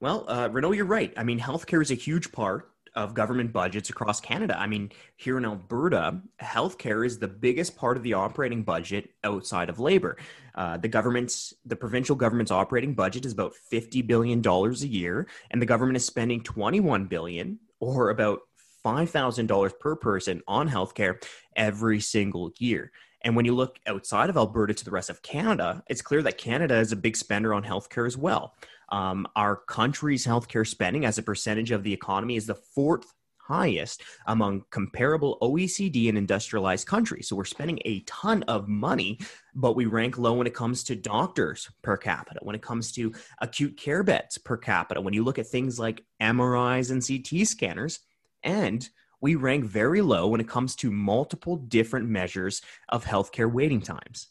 Well, 0.00 0.24
uh, 0.26 0.48
Renaud, 0.50 0.72
you're 0.72 0.86
right. 0.86 1.12
I 1.18 1.22
mean, 1.22 1.38
healthcare 1.38 1.82
is 1.82 1.90
a 1.90 1.94
huge 1.94 2.32
part 2.32 2.70
of 2.94 3.12
government 3.12 3.52
budgets 3.52 3.90
across 3.90 4.22
Canada. 4.22 4.58
I 4.58 4.66
mean, 4.66 4.90
here 5.16 5.36
in 5.36 5.44
Alberta, 5.44 6.22
healthcare 6.40 7.04
is 7.04 7.18
the 7.18 7.28
biggest 7.28 7.76
part 7.76 7.98
of 7.98 8.02
the 8.02 8.14
operating 8.14 8.62
budget 8.62 9.10
outside 9.22 9.68
of 9.68 9.78
labor. 9.78 10.16
Uh, 10.54 10.78
the 10.78 10.88
government's, 10.88 11.52
the 11.66 11.76
provincial 11.76 12.16
government's 12.16 12.50
operating 12.50 12.94
budget 12.94 13.26
is 13.26 13.34
about 13.34 13.54
fifty 13.54 14.00
billion 14.00 14.40
dollars 14.40 14.82
a 14.82 14.88
year, 14.88 15.28
and 15.50 15.60
the 15.60 15.66
government 15.66 15.98
is 15.98 16.06
spending 16.06 16.42
twenty-one 16.42 17.04
billion, 17.04 17.58
or 17.80 18.08
about 18.08 18.40
five 18.82 19.10
thousand 19.10 19.46
dollars 19.46 19.72
per 19.78 19.96
person, 19.96 20.42
on 20.46 20.68
healthcare 20.68 21.22
every 21.56 22.00
single 22.00 22.52
year. 22.58 22.92
And 23.22 23.36
when 23.36 23.44
you 23.44 23.54
look 23.54 23.78
outside 23.86 24.30
of 24.30 24.36
Alberta 24.36 24.72
to 24.74 24.84
the 24.84 24.90
rest 24.90 25.10
of 25.10 25.22
Canada, 25.22 25.82
it's 25.88 26.02
clear 26.02 26.22
that 26.22 26.38
Canada 26.38 26.76
is 26.76 26.92
a 26.92 26.96
big 26.96 27.16
spender 27.16 27.52
on 27.52 27.62
healthcare 27.62 28.06
as 28.06 28.16
well. 28.16 28.54
Um, 28.88 29.26
our 29.36 29.56
country's 29.56 30.26
healthcare 30.26 30.66
spending 30.66 31.04
as 31.04 31.18
a 31.18 31.22
percentage 31.22 31.70
of 31.70 31.82
the 31.82 31.92
economy 31.92 32.36
is 32.36 32.46
the 32.46 32.54
fourth 32.54 33.12
highest 33.50 34.02
among 34.26 34.62
comparable 34.70 35.36
OECD 35.42 36.08
and 36.08 36.16
industrialized 36.16 36.86
countries. 36.86 37.28
So 37.28 37.34
we're 37.34 37.44
spending 37.44 37.80
a 37.84 38.00
ton 38.00 38.44
of 38.44 38.68
money, 38.68 39.18
but 39.54 39.74
we 39.74 39.86
rank 39.86 40.18
low 40.18 40.34
when 40.34 40.46
it 40.46 40.54
comes 40.54 40.84
to 40.84 40.94
doctors 40.94 41.68
per 41.82 41.96
capita, 41.96 42.38
when 42.42 42.54
it 42.54 42.62
comes 42.62 42.92
to 42.92 43.12
acute 43.40 43.76
care 43.76 44.04
beds 44.04 44.38
per 44.38 44.56
capita, 44.56 45.00
when 45.00 45.14
you 45.14 45.24
look 45.24 45.38
at 45.38 45.48
things 45.48 45.80
like 45.80 46.04
MRIs 46.22 46.90
and 46.92 47.04
CT 47.04 47.46
scanners, 47.46 47.98
and 48.42 48.88
we 49.20 49.34
rank 49.34 49.64
very 49.64 50.00
low 50.00 50.28
when 50.28 50.40
it 50.40 50.48
comes 50.48 50.74
to 50.76 50.90
multiple 50.90 51.56
different 51.56 52.08
measures 52.08 52.62
of 52.88 53.04
healthcare 53.04 53.52
waiting 53.52 53.80
times. 53.80 54.28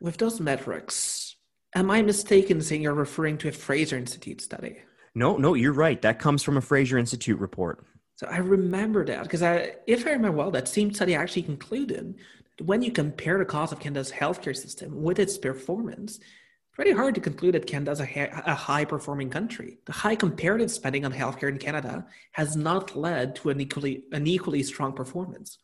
With 0.00 0.16
those 0.16 0.40
metrics, 0.40 1.36
am 1.74 1.90
I 1.90 2.02
mistaken 2.02 2.60
saying 2.60 2.82
you're 2.82 2.94
referring 2.94 3.38
to 3.38 3.48
a 3.48 3.52
Fraser 3.52 3.96
Institute 3.96 4.40
study? 4.40 4.78
No, 5.14 5.36
no, 5.36 5.54
you're 5.54 5.72
right. 5.72 6.00
That 6.02 6.18
comes 6.18 6.42
from 6.42 6.56
a 6.56 6.60
Fraser 6.60 6.98
Institute 6.98 7.38
report. 7.38 7.84
So 8.16 8.26
I 8.26 8.38
remember 8.38 9.04
that 9.06 9.22
because 9.22 9.42
I, 9.42 9.76
if 9.86 10.06
I 10.06 10.10
remember 10.10 10.38
well, 10.38 10.50
that 10.50 10.68
same 10.68 10.92
study 10.92 11.14
actually 11.14 11.42
concluded 11.42 12.14
that 12.58 12.64
when 12.64 12.82
you 12.82 12.90
compare 12.90 13.38
the 13.38 13.44
cost 13.44 13.72
of 13.72 13.80
Canada's 13.80 14.10
healthcare 14.10 14.56
system 14.56 15.02
with 15.02 15.18
its 15.18 15.38
performance, 15.38 16.18
pretty 16.72 16.92
hard 16.92 17.14
to 17.14 17.20
conclude 17.20 17.54
that 17.54 17.66
Canada 17.66 17.92
is 17.92 18.00
a, 18.00 18.42
a 18.46 18.54
high 18.54 18.84
performing 18.84 19.30
country. 19.30 19.78
The 19.84 19.92
high 19.92 20.16
comparative 20.16 20.70
spending 20.70 21.04
on 21.04 21.12
healthcare 21.12 21.48
in 21.48 21.58
Canada 21.58 22.06
has 22.32 22.56
not 22.56 22.96
led 22.96 23.36
to 23.36 23.50
an 23.50 23.60
equally 23.60 24.04
an 24.12 24.26
equally 24.26 24.62
strong 24.62 24.92
performance. 24.92 25.58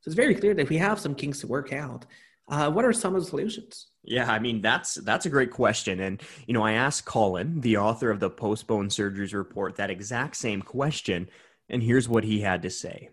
So 0.00 0.08
it's 0.08 0.16
very 0.16 0.34
clear 0.34 0.54
that 0.54 0.68
we 0.68 0.78
have 0.78 1.00
some 1.00 1.14
kinks 1.14 1.40
to 1.40 1.46
work 1.46 1.72
out. 1.72 2.06
Uh, 2.48 2.70
what 2.70 2.84
are 2.84 2.92
some 2.92 3.14
of 3.14 3.22
the 3.22 3.28
solutions? 3.28 3.88
Yeah, 4.04 4.30
I 4.30 4.38
mean 4.38 4.60
that's 4.60 4.94
that's 4.94 5.26
a 5.26 5.30
great 5.30 5.50
question, 5.50 6.00
and 6.00 6.20
you 6.46 6.54
know 6.54 6.62
I 6.62 6.72
asked 6.72 7.04
Colin, 7.04 7.60
the 7.60 7.76
author 7.76 8.10
of 8.10 8.20
the 8.20 8.30
postponed 8.30 8.90
surgeries 8.90 9.32
report, 9.32 9.76
that 9.76 9.90
exact 9.90 10.36
same 10.36 10.60
question, 10.62 11.28
and 11.68 11.82
here's 11.82 12.08
what 12.08 12.24
he 12.24 12.40
had 12.40 12.62
to 12.62 12.70
say. 12.70 13.10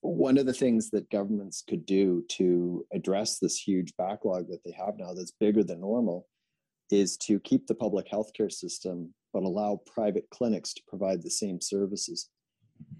One 0.00 0.36
of 0.36 0.46
the 0.46 0.52
things 0.52 0.90
that 0.90 1.10
governments 1.10 1.62
could 1.66 1.86
do 1.86 2.24
to 2.30 2.84
address 2.92 3.38
this 3.38 3.56
huge 3.56 3.96
backlog 3.96 4.48
that 4.48 4.62
they 4.64 4.72
have 4.72 4.98
now 4.98 5.14
that's 5.14 5.30
bigger 5.30 5.62
than 5.64 5.80
normal 5.80 6.26
is 6.90 7.16
to 7.18 7.40
keep 7.40 7.66
the 7.66 7.74
public 7.74 8.08
healthcare 8.10 8.52
system, 8.52 9.12
but 9.32 9.42
allow 9.42 9.80
private 9.86 10.28
clinics 10.30 10.74
to 10.74 10.82
provide 10.88 11.22
the 11.22 11.30
same 11.30 11.60
services. 11.60 12.28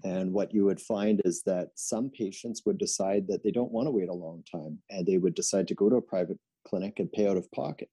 And 0.03 0.31
what 0.33 0.53
you 0.53 0.65
would 0.65 0.79
find 0.79 1.21
is 1.25 1.43
that 1.43 1.69
some 1.75 2.09
patients 2.09 2.63
would 2.65 2.77
decide 2.77 3.27
that 3.27 3.43
they 3.43 3.51
don't 3.51 3.71
want 3.71 3.87
to 3.87 3.91
wait 3.91 4.09
a 4.09 4.13
long 4.13 4.43
time 4.49 4.79
and 4.89 5.05
they 5.05 5.17
would 5.17 5.35
decide 5.35 5.67
to 5.67 5.75
go 5.75 5.89
to 5.89 5.97
a 5.97 6.01
private 6.01 6.39
clinic 6.67 6.99
and 6.99 7.11
pay 7.11 7.27
out 7.27 7.37
of 7.37 7.51
pocket. 7.51 7.89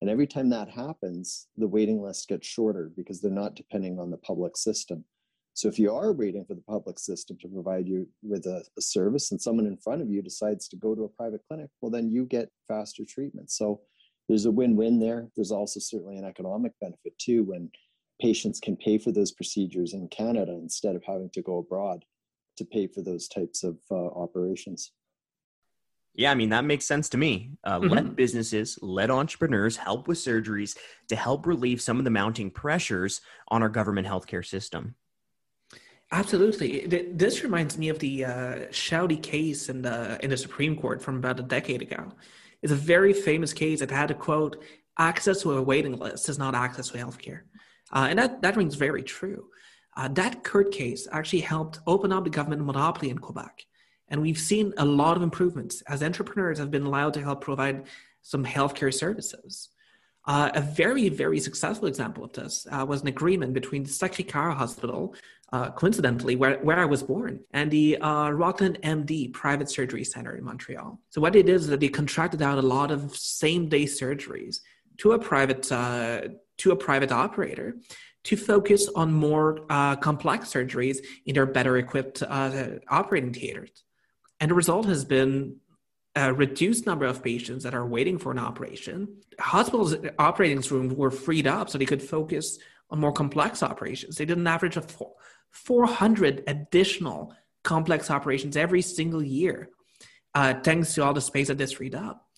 And 0.00 0.10
every 0.10 0.26
time 0.26 0.50
that 0.50 0.68
happens, 0.68 1.48
the 1.56 1.68
waiting 1.68 2.02
list 2.02 2.28
gets 2.28 2.46
shorter 2.46 2.90
because 2.96 3.20
they're 3.20 3.30
not 3.30 3.56
depending 3.56 3.98
on 3.98 4.10
the 4.10 4.18
public 4.18 4.56
system. 4.56 5.04
So 5.54 5.68
if 5.68 5.78
you 5.78 5.94
are 5.94 6.12
waiting 6.12 6.44
for 6.44 6.54
the 6.54 6.64
public 6.68 6.98
system 6.98 7.38
to 7.40 7.48
provide 7.48 7.86
you 7.86 8.08
with 8.22 8.44
a, 8.46 8.64
a, 8.76 8.82
service 8.82 9.30
and 9.30 9.40
someone 9.40 9.66
in 9.66 9.76
front 9.76 10.02
of 10.02 10.10
you 10.10 10.20
decides 10.20 10.66
to 10.68 10.76
go 10.76 10.96
to 10.96 11.04
a 11.04 11.08
private 11.08 11.42
clinic, 11.48 11.70
well, 11.80 11.92
then 11.92 12.10
you 12.10 12.26
get 12.26 12.50
faster 12.66 13.04
treatment. 13.08 13.52
So 13.52 13.80
there's 14.28 14.46
a 14.46 14.50
win-win 14.50 14.98
there. 14.98 15.28
There's 15.36 15.52
also 15.52 15.80
certainly 15.80 16.16
an 16.16 16.24
economic 16.24 16.72
benefit 16.80 17.18
too 17.18 17.44
when 17.44 17.70
patients 18.20 18.60
can 18.60 18.76
pay 18.76 18.98
for 18.98 19.12
those 19.12 19.32
procedures 19.32 19.92
in 19.92 20.08
Canada 20.08 20.52
instead 20.52 20.96
of 20.96 21.02
having 21.04 21.30
to 21.30 21.42
go 21.42 21.58
abroad 21.58 22.04
to 22.56 22.64
pay 22.64 22.86
for 22.86 23.02
those 23.02 23.28
types 23.28 23.64
of 23.64 23.78
uh, 23.90 23.94
operations. 23.94 24.92
Yeah, 26.14 26.30
I 26.30 26.36
mean, 26.36 26.50
that 26.50 26.64
makes 26.64 26.84
sense 26.84 27.08
to 27.10 27.18
me. 27.18 27.50
Uh, 27.64 27.80
mm-hmm. 27.80 27.92
Let 27.92 28.16
businesses, 28.16 28.78
let 28.80 29.10
entrepreneurs 29.10 29.76
help 29.76 30.06
with 30.06 30.18
surgeries 30.18 30.76
to 31.08 31.16
help 31.16 31.44
relieve 31.44 31.80
some 31.80 31.98
of 31.98 32.04
the 32.04 32.10
mounting 32.10 32.50
pressures 32.50 33.20
on 33.48 33.62
our 33.62 33.68
government 33.68 34.06
healthcare 34.06 34.46
system. 34.46 34.94
Absolutely. 36.12 36.86
This 37.12 37.42
reminds 37.42 37.76
me 37.76 37.88
of 37.88 37.98
the 37.98 38.24
uh, 38.24 38.30
Chaoulli 38.70 39.20
case 39.20 39.68
in 39.68 39.82
the 39.82 40.22
in 40.22 40.30
the 40.30 40.36
Supreme 40.36 40.76
Court 40.76 41.02
from 41.02 41.16
about 41.16 41.40
a 41.40 41.42
decade 41.42 41.82
ago. 41.82 42.12
It's 42.64 42.72
a 42.72 42.76
very 42.76 43.12
famous 43.12 43.52
case 43.52 43.80
that 43.80 43.90
had 43.90 44.10
a 44.10 44.14
quote: 44.14 44.62
"Access 44.98 45.42
to 45.42 45.52
a 45.52 45.62
waiting 45.62 45.98
list 45.98 46.30
is 46.30 46.38
not 46.38 46.54
access 46.54 46.88
to 46.88 46.96
healthcare," 46.96 47.42
uh, 47.92 48.06
and 48.08 48.18
that 48.18 48.40
that 48.40 48.56
rings 48.56 48.74
very 48.74 49.02
true. 49.02 49.50
Uh, 49.98 50.08
that 50.08 50.42
court 50.42 50.72
case 50.72 51.06
actually 51.12 51.40
helped 51.42 51.80
open 51.86 52.10
up 52.10 52.24
the 52.24 52.30
government 52.30 52.64
monopoly 52.64 53.10
in 53.10 53.18
Quebec, 53.18 53.66
and 54.08 54.22
we've 54.22 54.38
seen 54.38 54.72
a 54.78 54.84
lot 54.84 55.14
of 55.18 55.22
improvements 55.22 55.82
as 55.82 56.02
entrepreneurs 56.02 56.58
have 56.58 56.70
been 56.70 56.86
allowed 56.86 57.12
to 57.12 57.20
help 57.20 57.42
provide 57.42 57.84
some 58.22 58.42
healthcare 58.42 58.94
services. 58.94 59.68
Uh, 60.26 60.50
a 60.54 60.60
very, 60.60 61.08
very 61.10 61.38
successful 61.38 61.86
example 61.86 62.24
of 62.24 62.32
this 62.32 62.66
uh, 62.70 62.84
was 62.86 63.02
an 63.02 63.08
agreement 63.08 63.52
between 63.52 63.82
the 63.82 63.90
Sacré-Cœur 63.90 64.54
Hospital, 64.54 65.14
uh, 65.52 65.70
coincidentally, 65.72 66.34
where, 66.34 66.58
where 66.60 66.78
I 66.78 66.86
was 66.86 67.02
born, 67.02 67.40
and 67.50 67.70
the 67.70 67.98
uh, 67.98 68.30
Rockland 68.30 68.78
MD 68.82 69.32
Private 69.32 69.70
Surgery 69.70 70.02
Center 70.02 70.34
in 70.36 70.44
Montreal. 70.44 70.98
So 71.10 71.20
what 71.20 71.34
they 71.34 71.42
did 71.42 71.56
is 71.56 71.66
that 71.66 71.80
they 71.80 71.88
contracted 71.88 72.40
out 72.40 72.56
a 72.56 72.62
lot 72.62 72.90
of 72.90 73.14
same-day 73.14 73.84
surgeries 73.84 74.60
to 74.98 75.12
a 75.12 75.18
private 75.18 75.70
uh, 75.70 76.22
to 76.56 76.70
a 76.70 76.76
private 76.76 77.10
operator 77.10 77.76
to 78.22 78.36
focus 78.36 78.88
on 78.94 79.12
more 79.12 79.66
uh, 79.68 79.96
complex 79.96 80.52
surgeries 80.52 80.98
in 81.26 81.34
their 81.34 81.46
better 81.46 81.76
equipped 81.76 82.22
operating 82.22 83.32
theaters. 83.32 83.84
And 84.40 84.50
the 84.50 84.54
result 84.54 84.86
has 84.86 85.04
been 85.04 85.56
a 86.16 86.32
reduced 86.32 86.86
number 86.86 87.06
of 87.06 87.22
patients 87.22 87.64
that 87.64 87.74
are 87.74 87.86
waiting 87.86 88.18
for 88.18 88.30
an 88.30 88.38
operation. 88.38 89.08
Hospitals' 89.40 89.96
operating 90.18 90.60
rooms 90.70 90.94
were 90.94 91.10
freed 91.10 91.46
up 91.46 91.68
so 91.68 91.78
they 91.78 91.86
could 91.86 92.02
focus 92.02 92.58
on 92.90 93.00
more 93.00 93.12
complex 93.12 93.62
operations. 93.62 94.16
They 94.16 94.24
did 94.24 94.38
an 94.38 94.46
average 94.46 94.76
of 94.76 94.94
400 95.50 96.44
additional 96.46 97.34
complex 97.64 98.10
operations 98.10 98.56
every 98.56 98.82
single 98.82 99.22
year, 99.22 99.70
uh, 100.34 100.54
thanks 100.62 100.94
to 100.94 101.02
all 101.02 101.14
the 101.14 101.20
space 101.20 101.48
that 101.48 101.58
this 101.58 101.72
freed 101.72 101.94
up. 101.94 102.28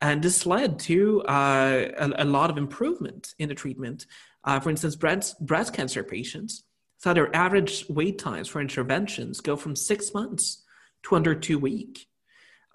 And 0.00 0.20
this 0.20 0.46
led 0.46 0.80
to 0.80 1.22
uh, 1.22 1.88
a, 1.96 2.24
a, 2.24 2.24
lot 2.24 2.50
of 2.50 2.58
improvement 2.58 3.34
in 3.38 3.48
the 3.48 3.54
treatment. 3.54 4.06
Uh, 4.42 4.58
for 4.58 4.70
instance, 4.70 4.96
breast, 4.96 5.38
breast 5.44 5.72
cancer 5.74 6.02
patients 6.02 6.64
saw 6.98 7.12
their 7.12 7.34
average 7.36 7.84
wait 7.88 8.18
times 8.18 8.48
for 8.48 8.60
interventions 8.60 9.40
go 9.40 9.54
from 9.54 9.76
six 9.76 10.12
months 10.12 10.64
to 11.04 11.14
under 11.14 11.36
two 11.36 11.58
weeks 11.58 12.06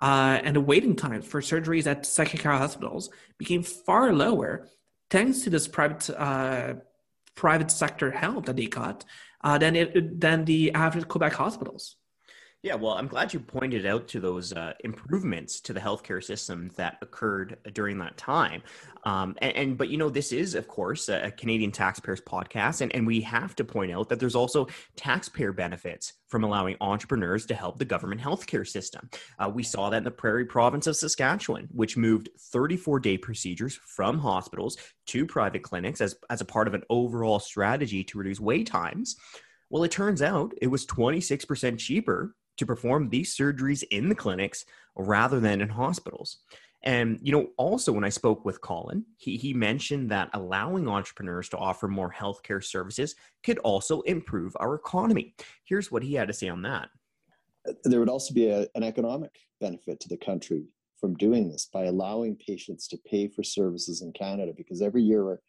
uh, 0.01 0.39
and 0.44 0.56
the 0.56 0.62
waiting 0.62 0.96
times 0.96 1.25
for 1.25 1.42
surgeries 1.42 1.88
at 1.88 2.06
second 2.06 2.39
care 2.39 2.51
hospitals 2.51 3.10
became 3.38 3.63
far 3.63 4.13
lower 4.13 4.68
thanks 5.10 5.42
to 5.42 5.50
this 5.50 5.68
private 5.68 6.10
uh, 6.12 6.74
private 7.36 7.72
sector 7.72 8.12
help 8.12 8.46
that 8.46 8.56
they 8.56 8.66
got 8.66 9.06
uh, 9.44 9.58
than 9.58 9.75
it 9.75 10.20
than 10.20 10.46
the 10.46 10.74
average 10.74 11.08
Quebec 11.08 11.34
hospitals. 11.34 11.96
Yeah, 12.68 12.76
well, 12.76 12.96
I'm 12.96 13.08
glad 13.08 13.34
you 13.34 13.40
pointed 13.40 13.86
out 13.86 14.10
to 14.10 14.20
those 14.20 14.52
uh, 14.52 14.74
improvements 14.82 15.62
to 15.62 15.72
the 15.72 15.80
healthcare 15.80 16.22
system 16.22 16.70
that 16.76 16.98
occurred 17.02 17.58
during 17.72 17.98
that 18.00 18.18
time. 18.18 18.62
Um, 19.06 19.38
and, 19.42 19.56
and, 19.56 19.78
but 19.78 19.88
you 19.88 19.98
know, 19.98 20.10
this 20.10 20.34
is, 20.34 20.54
of 20.54 20.68
course, 20.68 21.08
a, 21.08 21.32
Canadian 21.32 21.72
taxpayers 21.72 22.20
podcast, 22.20 22.82
and, 22.82 22.94
and 22.94 23.08
we 23.08 23.22
have 23.22 23.56
to 23.56 23.64
point 23.64 23.94
out 23.94 24.10
that 24.10 24.20
there's 24.20 24.36
also 24.36 24.68
taxpayer 24.98 25.54
benefits 25.54 26.12
from 26.28 26.44
allowing 26.44 26.76
entrepreneurs 26.82 27.46
to 27.46 27.56
help 27.56 27.80
the 27.80 27.86
government 27.86 28.20
healthcare 28.20 28.68
system. 28.68 29.10
Uh, 29.40 29.50
we 29.50 29.64
saw 29.64 29.90
that 29.90 30.00
in 30.00 30.04
the 30.04 30.12
Prairie 30.12 30.44
Province 30.44 30.88
of 30.88 30.98
Saskatchewan, 30.98 31.70
which 31.72 31.96
moved 31.96 32.28
34 32.52 33.00
day 33.00 33.18
procedures 33.18 33.80
from 33.86 34.20
hospitals 34.20 34.76
to 35.06 35.26
private 35.26 35.64
clinics 35.64 36.02
as, 36.02 36.18
as 36.30 36.42
a 36.42 36.46
part 36.46 36.68
of 36.68 36.74
an 36.74 36.84
overall 36.90 37.40
strategy 37.40 38.04
to 38.04 38.18
reduce 38.18 38.42
wait 38.42 38.68
times. 38.68 39.16
Well, 39.70 39.86
it 39.86 39.92
turns 39.92 40.22
out 40.22 40.54
it 40.62 40.68
was 40.68 40.86
26% 40.86 41.78
cheaper 41.78 42.36
to 42.58 42.66
perform 42.66 43.10
these 43.10 43.36
surgeries 43.36 43.84
in 43.92 44.10
the 44.10 44.16
clinics 44.16 44.66
rather 44.96 45.40
than 45.40 45.62
in 45.62 45.70
hospitals. 45.70 46.40
And 46.84 47.20
you 47.22 47.32
know, 47.32 47.48
also 47.58 47.92
when 47.92 48.04
I 48.04 48.10
spoke 48.10 48.46
with 48.46 48.62
Colin, 48.62 49.04
he 49.18 49.36
he 49.38 49.54
mentioned 49.54 50.12
that 50.12 50.30
allowing 50.34 50.88
entrepreneurs 50.88 51.50
to 51.50 51.58
offer 51.58 51.88
more 51.88 52.14
healthcare 52.14 52.64
services 52.64 53.16
could 53.44 53.58
also 53.60 54.02
improve 54.02 54.56
our 54.60 54.76
economy. 54.76 55.34
Here's 55.66 55.92
what 55.92 56.04
he 56.04 56.14
had 56.14 56.28
to 56.28 56.34
say 56.34 56.50
on 56.50 56.62
that. 56.62 56.90
There 57.84 58.00
would 58.00 58.10
also 58.10 58.34
be 58.34 58.48
a, 58.50 58.68
an 58.76 58.84
economic 58.84 59.36
benefit 59.60 60.00
to 60.02 60.10
the 60.10 60.18
country 60.18 60.66
from 61.02 61.16
doing 61.16 61.50
this 61.50 61.68
by 61.72 61.86
allowing 61.86 62.36
patients 62.36 62.88
to 62.90 62.98
pay 63.06 63.28
for 63.28 63.44
services 63.44 64.02
in 64.02 64.12
Canada, 64.14 64.54
because 64.56 64.82
every 64.82 65.04
year 65.04 65.40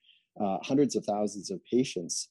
uh, 0.41 0.59
hundreds 0.62 0.97
of 0.97 1.05
thousands 1.05 1.50
of 1.50 1.65
patients 1.65 2.31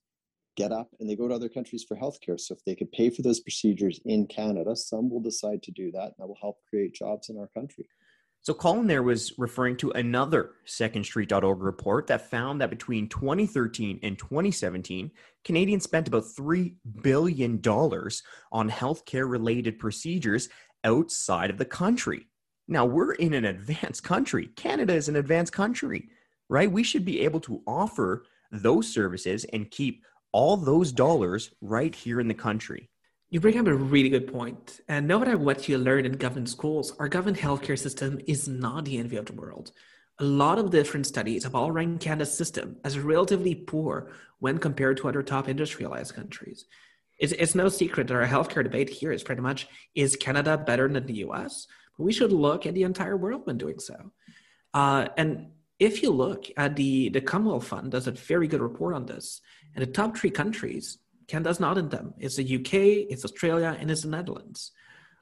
get 0.57 0.73
up 0.73 0.89
and 0.99 1.09
they 1.09 1.15
go 1.15 1.27
to 1.27 1.33
other 1.33 1.47
countries 1.47 1.85
for 1.87 1.95
healthcare. 1.95 2.39
So 2.39 2.53
if 2.55 2.65
they 2.65 2.75
could 2.75 2.91
pay 2.91 3.09
for 3.09 3.21
those 3.21 3.39
procedures 3.39 4.01
in 4.03 4.27
Canada, 4.27 4.75
some 4.75 5.09
will 5.09 5.21
decide 5.21 5.63
to 5.63 5.71
do 5.71 5.91
that, 5.91 6.05
and 6.05 6.15
that 6.17 6.27
will 6.27 6.37
help 6.41 6.57
create 6.69 6.93
jobs 6.93 7.29
in 7.29 7.37
our 7.37 7.47
country. 7.47 7.87
So 8.41 8.53
Colin 8.53 8.87
there 8.87 9.03
was 9.03 9.37
referring 9.37 9.77
to 9.77 9.91
another 9.91 10.51
secondstreet.org 10.65 11.61
report 11.61 12.07
that 12.07 12.29
found 12.29 12.61
that 12.61 12.69
between 12.69 13.09
2013 13.09 13.99
and 14.03 14.17
2017, 14.17 15.11
Canadians 15.43 15.83
spent 15.83 16.07
about 16.07 16.23
$3 16.23 16.75
billion 17.01 17.59
on 17.65 18.69
healthcare 18.69 19.29
related 19.29 19.79
procedures 19.79 20.49
outside 20.83 21.49
of 21.49 21.57
the 21.57 21.65
country. 21.65 22.27
Now, 22.69 22.85
we're 22.85 23.13
in 23.13 23.33
an 23.33 23.45
advanced 23.45 24.03
country. 24.03 24.47
Canada 24.55 24.93
is 24.93 25.09
an 25.09 25.15
advanced 25.17 25.53
country, 25.53 26.09
right? 26.47 26.71
We 26.71 26.83
should 26.83 27.05
be 27.05 27.21
able 27.21 27.41
to 27.41 27.61
offer 27.67 28.23
those 28.51 28.87
services 28.87 29.45
and 29.51 29.69
keep 29.71 30.03
all 30.31 30.57
those 30.57 30.91
dollars 30.91 31.51
right 31.61 31.93
here 31.93 32.19
in 32.19 32.27
the 32.27 32.33
country. 32.33 32.89
You 33.29 33.41
bring 33.41 33.57
up 33.59 33.67
a 33.67 33.73
really 33.73 34.09
good 34.09 34.31
point. 34.31 34.79
And 34.87 35.07
no 35.07 35.19
matter 35.19 35.37
what 35.37 35.67
you 35.67 35.77
learn 35.77 36.05
in 36.05 36.13
government 36.13 36.49
schools, 36.49 36.93
our 36.97 37.09
government 37.09 37.37
healthcare 37.37 37.77
system 37.77 38.19
is 38.25 38.47
not 38.47 38.85
the 38.85 38.97
envy 38.97 39.17
of 39.17 39.25
the 39.25 39.33
world. 39.33 39.71
A 40.19 40.23
lot 40.23 40.57
of 40.57 40.71
different 40.71 41.05
studies 41.05 41.43
have 41.43 41.53
all 41.53 41.71
ranked 41.71 42.03
Canada's 42.03 42.35
system 42.35 42.77
as 42.83 42.97
relatively 42.97 43.53
poor 43.53 44.11
when 44.39 44.57
compared 44.57 44.97
to 44.97 45.09
other 45.09 45.21
top 45.21 45.49
industrialized 45.49 46.15
countries. 46.15 46.65
It's, 47.19 47.33
it's 47.33 47.55
no 47.55 47.67
secret 47.67 48.07
that 48.07 48.15
our 48.15 48.25
healthcare 48.25 48.63
debate 48.63 48.89
here 48.89 49.11
is 49.11 49.23
pretty 49.23 49.41
much 49.41 49.67
is 49.93 50.15
Canada 50.15 50.57
better 50.57 50.87
than 50.87 51.05
the 51.05 51.25
US? 51.25 51.67
But 51.97 52.05
we 52.05 52.13
should 52.13 52.31
look 52.31 52.65
at 52.65 52.75
the 52.75 52.83
entire 52.83 53.17
world 53.17 53.41
when 53.45 53.57
doing 53.57 53.79
so. 53.79 54.11
Uh, 54.73 55.09
and 55.17 55.47
if 55.79 56.01
you 56.01 56.11
look 56.11 56.45
at 56.55 56.75
the, 56.75 57.09
the 57.09 57.21
Commonwealth 57.21 57.67
Fund, 57.67 57.91
does 57.91 58.07
a 58.07 58.11
very 58.11 58.47
good 58.47 58.61
report 58.61 58.95
on 58.95 59.05
this. 59.05 59.41
And 59.77 59.85
the 59.85 59.91
top 59.91 60.17
three 60.17 60.31
countries, 60.31 60.97
Canada's 61.27 61.59
not 61.59 61.77
in 61.77 61.89
them. 61.89 62.15
It's 62.17 62.37
the 62.37 62.55
UK, 62.55 63.11
it's 63.11 63.23
Australia, 63.23 63.77
and 63.79 63.91
it's 63.91 64.01
the 64.01 64.09
Netherlands. 64.09 64.71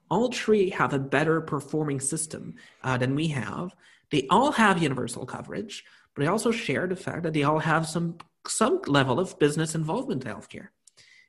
All 0.10 0.32
three 0.32 0.70
have 0.70 0.94
a 0.94 1.00
better 1.00 1.42
performing 1.42 2.00
system 2.00 2.56
uh, 2.82 2.98
than 2.98 3.16
we 3.16 3.28
have. 3.28 3.76
They 4.12 4.28
all 4.30 4.54
have 4.54 4.82
universal 4.82 5.26
coverage, 5.26 5.84
but 6.14 6.22
they 6.22 6.30
also 6.30 6.52
share 6.52 6.88
the 6.88 6.96
fact 6.96 7.24
that 7.24 7.34
they 7.34 7.44
all 7.44 7.60
have 7.60 7.86
some 7.86 8.18
some 8.48 8.80
level 8.88 9.20
of 9.20 9.38
business 9.40 9.76
involvement 9.76 10.24
in 10.24 10.32
healthcare. 10.32 10.68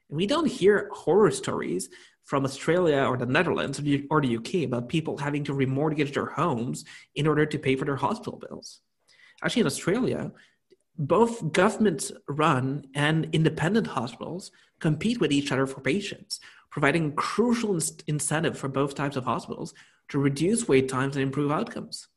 And 0.09 0.19
we 0.19 0.27
don't 0.27 0.47
hear 0.47 0.91
horror 0.93 1.33
stories 1.33 1.89
from 2.25 2.45
Australia 2.45 3.07
or 3.09 3.17
the 3.17 3.27
Netherlands 3.27 3.81
or 4.11 4.21
the 4.21 4.37
UK 4.37 4.67
about 4.67 4.89
people 4.89 5.17
having 5.17 5.43
to 5.45 5.53
remortgage 5.53 6.15
their 6.15 6.27
homes 6.27 6.85
in 7.17 7.27
order 7.27 7.47
to 7.47 7.59
pay 7.59 7.75
for 7.75 7.87
their 7.87 7.97
hospital 7.97 8.39
bills. 8.39 8.83
Actually, 9.43 9.63
in 9.63 9.67
Australia, 9.67 10.33
both 10.99 11.53
government 11.53 12.11
run 12.29 12.87
and 12.95 13.29
independent 13.33 13.87
hospitals 13.87 14.51
compete 14.81 15.21
with 15.21 15.33
each 15.33 15.53
other 15.53 15.67
for 15.67 15.81
patients, 15.81 16.41
providing 16.71 17.13
crucial 17.15 17.79
incentive 18.07 18.59
for 18.59 18.69
both 18.69 18.95
types 18.95 19.17
of 19.17 19.25
hospitals 19.25 19.75
to 20.09 20.19
reduce 20.19 20.69
wait 20.69 20.89
times 20.89 21.17
and 21.17 21.23
improve 21.23 21.51
outcomes. 21.51 22.09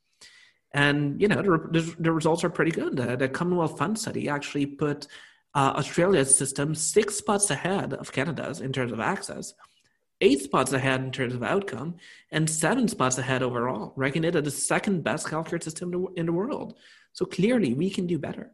And 0.73 1.19
you 1.19 1.27
know 1.27 1.41
the, 1.41 1.95
the 1.97 2.11
results 2.11 2.43
are 2.43 2.49
pretty 2.49 2.71
good. 2.71 2.95
The, 2.95 3.17
the, 3.17 3.27
Commonwealth 3.27 3.77
Fund 3.77 3.97
study 3.97 4.29
actually 4.29 4.67
put 4.67 5.07
uh, 5.55 5.73
Australia's 5.75 6.35
system 6.35 6.75
six 6.75 7.15
spots 7.15 7.49
ahead 7.49 7.93
of 7.93 8.11
Canada's 8.11 8.61
in 8.61 8.71
terms 8.71 8.91
of 8.91 8.99
access, 8.99 9.55
eight 10.21 10.41
spots 10.41 10.71
ahead 10.73 11.01
in 11.01 11.11
terms 11.11 11.33
of 11.33 11.41
outcome, 11.41 11.95
and 12.31 12.47
seven 12.47 12.87
spots 12.87 13.17
ahead 13.17 13.41
overall, 13.41 13.93
ranking 13.95 14.23
it 14.23 14.35
as 14.35 14.43
the 14.43 14.51
second 14.51 15.03
best 15.03 15.25
healthcare 15.25 15.61
system 15.63 16.07
in 16.15 16.27
the 16.27 16.33
world. 16.33 16.75
So 17.13 17.25
clearly, 17.25 17.73
we 17.73 17.89
can 17.89 18.05
do 18.05 18.19
better. 18.19 18.51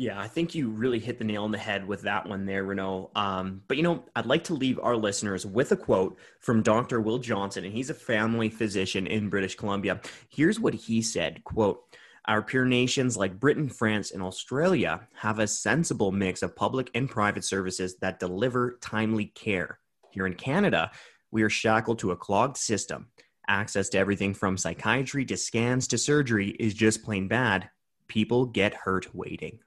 Yeah, 0.00 0.18
I 0.18 0.28
think 0.28 0.54
you 0.54 0.70
really 0.70 0.98
hit 0.98 1.18
the 1.18 1.26
nail 1.26 1.44
on 1.44 1.50
the 1.50 1.58
head 1.58 1.86
with 1.86 2.00
that 2.02 2.26
one 2.26 2.46
there, 2.46 2.64
Renaud. 2.64 3.10
Um, 3.14 3.60
but 3.68 3.76
you 3.76 3.82
know, 3.82 4.02
I'd 4.16 4.24
like 4.24 4.44
to 4.44 4.54
leave 4.54 4.80
our 4.82 4.96
listeners 4.96 5.44
with 5.44 5.72
a 5.72 5.76
quote 5.76 6.18
from 6.38 6.62
Dr. 6.62 7.02
Will 7.02 7.18
Johnson, 7.18 7.66
and 7.66 7.74
he's 7.74 7.90
a 7.90 7.94
family 7.94 8.48
physician 8.48 9.06
in 9.06 9.28
British 9.28 9.56
Columbia. 9.56 10.00
Here's 10.30 10.58
what 10.58 10.72
he 10.72 11.02
said: 11.02 11.44
"Quote." 11.44 11.82
Our 12.24 12.40
peer 12.40 12.64
nations 12.64 13.18
like 13.18 13.38
Britain, 13.38 13.68
France, 13.68 14.10
and 14.12 14.22
Australia 14.22 15.06
have 15.16 15.38
a 15.38 15.46
sensible 15.46 16.12
mix 16.12 16.40
of 16.40 16.56
public 16.56 16.90
and 16.94 17.06
private 17.06 17.44
services 17.44 17.98
that 17.98 18.20
deliver 18.20 18.78
timely 18.80 19.26
care. 19.26 19.80
Here 20.12 20.26
in 20.26 20.32
Canada, 20.32 20.92
we 21.30 21.42
are 21.42 21.50
shackled 21.50 21.98
to 21.98 22.12
a 22.12 22.16
clogged 22.16 22.56
system. 22.56 23.08
Access 23.48 23.90
to 23.90 23.98
everything 23.98 24.32
from 24.32 24.56
psychiatry 24.56 25.26
to 25.26 25.36
scans 25.36 25.86
to 25.88 25.98
surgery 25.98 26.56
is 26.58 26.72
just 26.72 27.02
plain 27.02 27.28
bad. 27.28 27.68
People 28.08 28.46
get 28.46 28.72
hurt 28.72 29.14
waiting. 29.14 29.58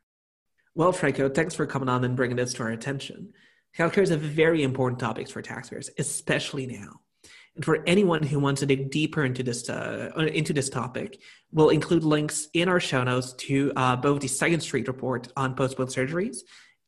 Well, 0.75 0.91
Franco, 0.91 1.29
thanks 1.29 1.53
for 1.53 1.67
coming 1.67 1.89
on 1.89 2.03
and 2.03 2.15
bringing 2.15 2.37
this 2.37 2.53
to 2.55 2.63
our 2.63 2.69
attention. 2.69 3.33
Healthcare 3.77 4.01
is 4.01 4.11
a 4.11 4.17
very 4.17 4.63
important 4.63 4.99
topic 4.99 5.29
for 5.29 5.41
taxpayers, 5.41 5.89
especially 5.99 6.65
now. 6.65 7.01
And 7.55 7.63
for 7.63 7.83
anyone 7.85 8.23
who 8.23 8.39
wants 8.39 8.61
to 8.61 8.65
dig 8.65 8.89
deeper 8.89 9.23
into 9.23 9.43
this 9.43 9.69
uh, 9.69 10.11
into 10.33 10.53
this 10.53 10.69
topic, 10.69 11.19
we'll 11.51 11.69
include 11.69 12.03
links 12.03 12.47
in 12.53 12.67
our 12.67 12.79
show 12.79 13.03
notes 13.03 13.33
to 13.33 13.71
uh, 13.75 13.95
both 13.95 14.21
the 14.21 14.27
Second 14.27 14.61
Street 14.61 14.87
report 14.87 15.31
on 15.37 15.55
postponed 15.55 15.89
surgeries 15.89 16.37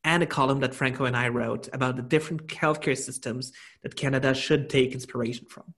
and 0.04 0.24
a 0.24 0.26
column 0.26 0.60
that 0.62 0.74
Franco 0.74 1.06
and 1.06 1.16
I 1.16 1.30
wrote 1.30 1.70
about 1.72 1.96
the 1.96 2.02
different 2.02 2.48
healthcare 2.48 2.98
systems 2.98 3.52
that 3.84 3.96
Canada 3.96 4.34
should 4.34 4.70
take 4.70 4.94
inspiration 4.94 5.46
from. 5.48 5.76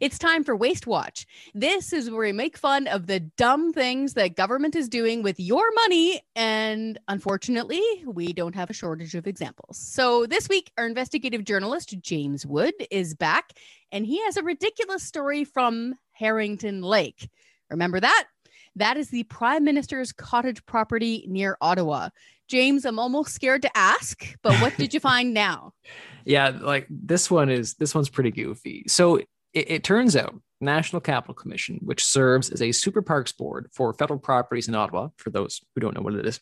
It's 0.00 0.18
time 0.18 0.42
for 0.42 0.56
Waste 0.56 0.86
Watch. 0.86 1.26
This 1.54 1.92
is 1.92 2.10
where 2.10 2.20
we 2.20 2.32
make 2.32 2.56
fun 2.56 2.86
of 2.86 3.06
the 3.06 3.20
dumb 3.20 3.72
things 3.72 4.14
that 4.14 4.36
government 4.36 4.74
is 4.74 4.88
doing 4.88 5.22
with 5.22 5.38
your 5.38 5.64
money. 5.74 6.22
And 6.34 6.98
unfortunately, 7.08 7.82
we 8.06 8.32
don't 8.32 8.54
have 8.54 8.70
a 8.70 8.74
shortage 8.74 9.14
of 9.14 9.26
examples. 9.26 9.76
So 9.76 10.26
this 10.26 10.48
week, 10.48 10.70
our 10.78 10.86
investigative 10.86 11.44
journalist, 11.44 11.94
James 12.00 12.46
Wood, 12.46 12.74
is 12.90 13.14
back 13.14 13.52
and 13.90 14.06
he 14.06 14.22
has 14.24 14.36
a 14.36 14.42
ridiculous 14.42 15.02
story 15.02 15.44
from 15.44 15.94
Harrington 16.12 16.82
Lake. 16.82 17.28
Remember 17.70 18.00
that? 18.00 18.24
That 18.76 18.96
is 18.96 19.10
the 19.10 19.24
Prime 19.24 19.64
Minister's 19.64 20.12
cottage 20.12 20.64
property 20.64 21.26
near 21.28 21.58
Ottawa. 21.60 22.08
James, 22.48 22.84
I'm 22.84 22.98
almost 22.98 23.34
scared 23.34 23.62
to 23.62 23.76
ask, 23.76 24.36
but 24.42 24.54
what 24.60 24.76
did 24.76 24.94
you 24.94 25.00
find 25.00 25.34
now? 25.34 25.74
Yeah, 26.24 26.48
like 26.48 26.86
this 26.88 27.30
one 27.30 27.50
is 27.50 27.74
this 27.74 27.94
one's 27.94 28.08
pretty 28.08 28.30
goofy. 28.30 28.84
So 28.88 29.20
it, 29.52 29.70
it 29.70 29.84
turns 29.84 30.16
out 30.16 30.34
National 30.62 31.00
Capital 31.00 31.34
Commission, 31.34 31.80
which 31.82 32.04
serves 32.04 32.50
as 32.50 32.62
a 32.62 32.72
super 32.72 33.02
parks 33.02 33.32
board 33.32 33.68
for 33.72 33.92
federal 33.92 34.18
properties 34.18 34.68
in 34.68 34.74
Ottawa, 34.74 35.08
for 35.16 35.30
those 35.30 35.60
who 35.74 35.80
don't 35.80 35.94
know 35.94 36.02
what 36.02 36.14
it 36.14 36.24
is, 36.24 36.40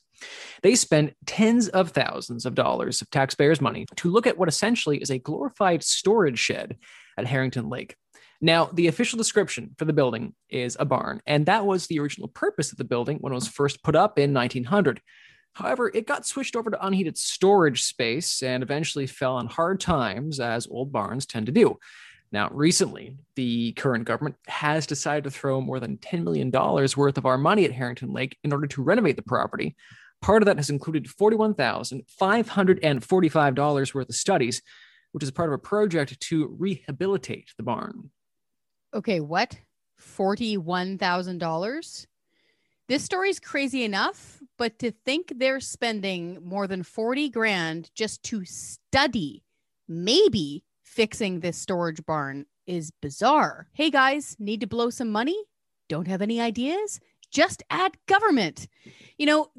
they 0.63 0.75
spend 0.75 1.15
tens 1.27 1.69
of 1.69 1.91
thousands 1.91 2.45
of 2.47 2.55
dollars 2.55 3.01
of 3.01 3.11
taxpayers' 3.11 3.61
money 3.61 3.87
to 3.97 4.11
look 4.11 4.27
at 4.27 4.39
what 4.39 4.49
essentially 4.49 4.99
is 4.99 5.11
a 5.11 5.19
glorified 5.19 5.83
storage 5.83 6.39
shed 6.39 6.77
at 7.17 7.27
Harrington 7.27 7.69
Lake. 7.69 7.97
Now, 8.43 8.71
the 8.73 8.87
official 8.87 9.19
description 9.19 9.75
for 9.77 9.85
the 9.85 9.93
building 9.93 10.35
is 10.49 10.77
a 10.81 10.85
barn, 10.85 11.21
and 11.27 11.45
that 11.47 11.67
was 11.67 11.87
the 11.87 11.99
original 12.01 12.29
purpose 12.29 12.73
of 12.73 12.79
the 12.79 12.85
building 12.85 13.19
when 13.19 13.33
it 13.33 13.35
was 13.35 13.49
first 13.49 13.83
put 13.83 13.97
up 13.97 14.19
in 14.19 14.33
1900. 14.33 15.01
However, 15.55 15.91
it 15.93 16.07
got 16.07 16.27
switched 16.27 16.57
over 16.57 16.71
to 16.71 16.87
unheated 16.87 17.19
storage 17.19 17.83
space 17.83 18.43
and 18.43 18.63
eventually 18.63 19.07
fell 19.07 19.37
on 19.37 19.47
hard 19.47 19.81
times, 19.81 20.41
as 20.41 20.67
old 20.71 20.93
barns 20.93 21.27
tend 21.27 21.47
to 21.47 21.53
do. 21.53 21.79
Now, 22.33 22.49
recently, 22.53 23.17
the 23.35 23.73
current 23.73 24.05
government 24.05 24.37
has 24.47 24.87
decided 24.87 25.25
to 25.25 25.31
throw 25.31 25.61
more 25.61 25.81
than 25.81 25.99
$10 25.99 26.23
million 26.23 26.49
worth 26.51 27.19
of 27.19 27.27
our 27.27 27.37
money 27.37 27.65
at 27.65 27.73
Harrington 27.73 28.13
Lake 28.13 28.39
in 28.45 28.53
order 28.53 28.69
to 28.69 28.83
renovate 28.83 29.17
the 29.17 29.23
property. 29.23 29.75
Part 30.23 30.43
of 30.43 30.47
that 30.47 30.59
has 30.59 30.71
included 30.71 31.07
$41,545 31.07 33.95
worth 33.95 34.09
of 34.09 34.15
studies, 34.15 34.63
which 35.13 35.25
is 35.25 35.33
part 35.33 35.49
of 35.49 35.55
a 35.55 35.59
project 35.59 36.21
to 36.21 36.55
rehabilitate 36.59 37.49
the 37.57 37.65
barn. 37.65 38.11
Okay, 38.95 39.19
what? 39.21 39.59
$41,000? 40.01 42.07
This 42.89 43.05
story's 43.05 43.41
crazy 43.41 43.85
enough, 43.85 44.41
but 44.57 44.79
to 44.81 44.91
think 44.91 45.33
they're 45.37 45.61
spending 45.61 46.39
more 46.45 46.67
than 46.67 46.83
40 46.83 47.29
grand 47.31 47.91
just 47.95 48.23
to 48.25 48.45
study, 48.45 49.45
maybe 49.89 50.65
fixing 50.91 51.39
this 51.39 51.57
storage 51.57 52.05
barn 52.05 52.47
is 52.67 52.91
bizarre. 53.01 53.69
Hey 53.73 53.91
guys, 53.91 54.37
need 54.41 54.61
to 54.61 54.67
blow 54.67 54.91
some 54.91 55.11
money? 55.11 55.37
Don't 55.89 56.09
have 56.09 56.21
any 56.21 56.41
ideas? 56.41 57.01
Just 57.31 57.63
add 57.71 57.97
government. 58.07 58.67
You 59.17 59.27
know, 59.27 59.51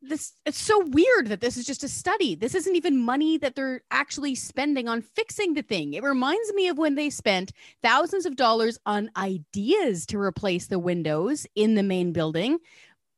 this 0.00 0.32
it's 0.46 0.58
so 0.58 0.82
weird 0.86 1.26
that 1.26 1.42
this 1.42 1.58
is 1.58 1.66
just 1.66 1.84
a 1.84 1.88
study. 1.88 2.34
This 2.34 2.54
isn't 2.54 2.74
even 2.74 3.04
money 3.04 3.36
that 3.36 3.54
they're 3.54 3.82
actually 3.90 4.34
spending 4.34 4.88
on 4.88 5.02
fixing 5.02 5.52
the 5.52 5.62
thing. 5.62 5.92
It 5.92 6.02
reminds 6.02 6.52
me 6.54 6.68
of 6.68 6.78
when 6.78 6.94
they 6.94 7.10
spent 7.10 7.52
thousands 7.82 8.24
of 8.24 8.36
dollars 8.36 8.78
on 8.86 9.10
ideas 9.16 10.06
to 10.06 10.18
replace 10.18 10.68
the 10.68 10.78
windows 10.78 11.46
in 11.54 11.74
the 11.74 11.82
main 11.82 12.12
building, 12.12 12.58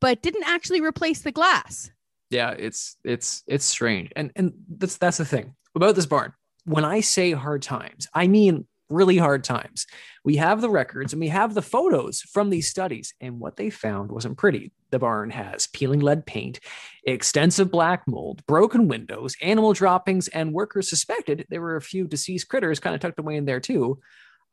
but 0.01 0.23
didn't 0.23 0.49
actually 0.49 0.81
replace 0.81 1.23
the 1.23 1.33
glass. 1.33 1.93
Yeah, 2.31 2.51
it's 2.51 2.97
it's 3.05 3.45
it's 3.47 3.65
strange. 3.65 4.11
And 4.17 4.33
and 4.35 4.55
that's 4.77 4.97
that's 4.97 5.19
the 5.19 5.25
thing 5.25 5.55
about 5.77 5.95
this 5.95 6.07
barn 6.07 6.33
when 6.65 6.85
I 6.85 7.01
say 7.01 7.33
hard 7.33 7.63
times, 7.63 8.09
I 8.15 8.27
mean 8.27 8.67
really 8.91 9.17
hard 9.17 9.45
times. 9.45 9.87
We 10.25 10.37
have 10.37 10.61
the 10.61 10.69
records 10.69 11.13
and 11.13 11.21
we 11.21 11.29
have 11.29 11.55
the 11.55 11.63
photos 11.63 12.21
from 12.21 12.51
these 12.51 12.69
studies, 12.69 13.15
and 13.21 13.39
what 13.39 13.57
they 13.57 13.71
found 13.71 14.11
wasn't 14.11 14.37
pretty. 14.37 14.73
The 14.91 14.99
barn 14.99 15.31
has 15.31 15.69
peeling 15.69 16.01
lead 16.01 16.27
paint, 16.27 16.61
extensive 17.05 17.71
black 17.71 18.07
mold, 18.07 18.45
broken 18.47 18.89
windows, 18.89 19.37
animal 19.41 19.73
droppings, 19.73 20.29
and 20.29 20.53
workers 20.53 20.91
suspected 20.91 21.47
there 21.49 21.61
were 21.61 21.77
a 21.77 21.83
few 21.83 22.07
deceased 22.07 22.49
critters 22.49 22.81
kind 22.81 22.95
of 22.95 23.01
tucked 23.01 23.21
away 23.21 23.37
in 23.37 23.45
there 23.45 23.61
too. 23.61 24.01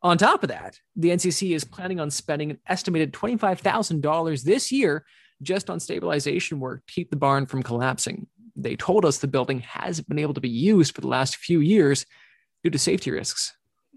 On 0.00 0.16
top 0.16 0.44
of 0.44 0.48
that, 0.50 0.78
the 0.94 1.10
NCC 1.10 1.56
is 1.56 1.64
planning 1.64 1.98
on 1.98 2.10
spending 2.10 2.52
an 2.52 2.58
estimated 2.68 3.12
$25,000 3.12 4.42
this 4.44 4.70
year 4.70 5.04
just 5.42 5.68
on 5.68 5.80
stabilization 5.80 6.60
work 6.60 6.86
to 6.86 6.92
keep 6.92 7.10
the 7.10 7.16
barn 7.16 7.46
from 7.46 7.64
collapsing 7.64 8.28
they 8.62 8.76
told 8.76 9.04
us 9.04 9.18
the 9.18 9.28
building 9.28 9.60
hasn't 9.60 10.08
been 10.08 10.18
able 10.18 10.34
to 10.34 10.40
be 10.40 10.48
used 10.48 10.94
for 10.94 11.00
the 11.00 11.08
last 11.08 11.36
few 11.36 11.60
years 11.60 12.04
due 12.62 12.70
to 12.70 12.78
safety 12.78 13.10
risks. 13.10 13.54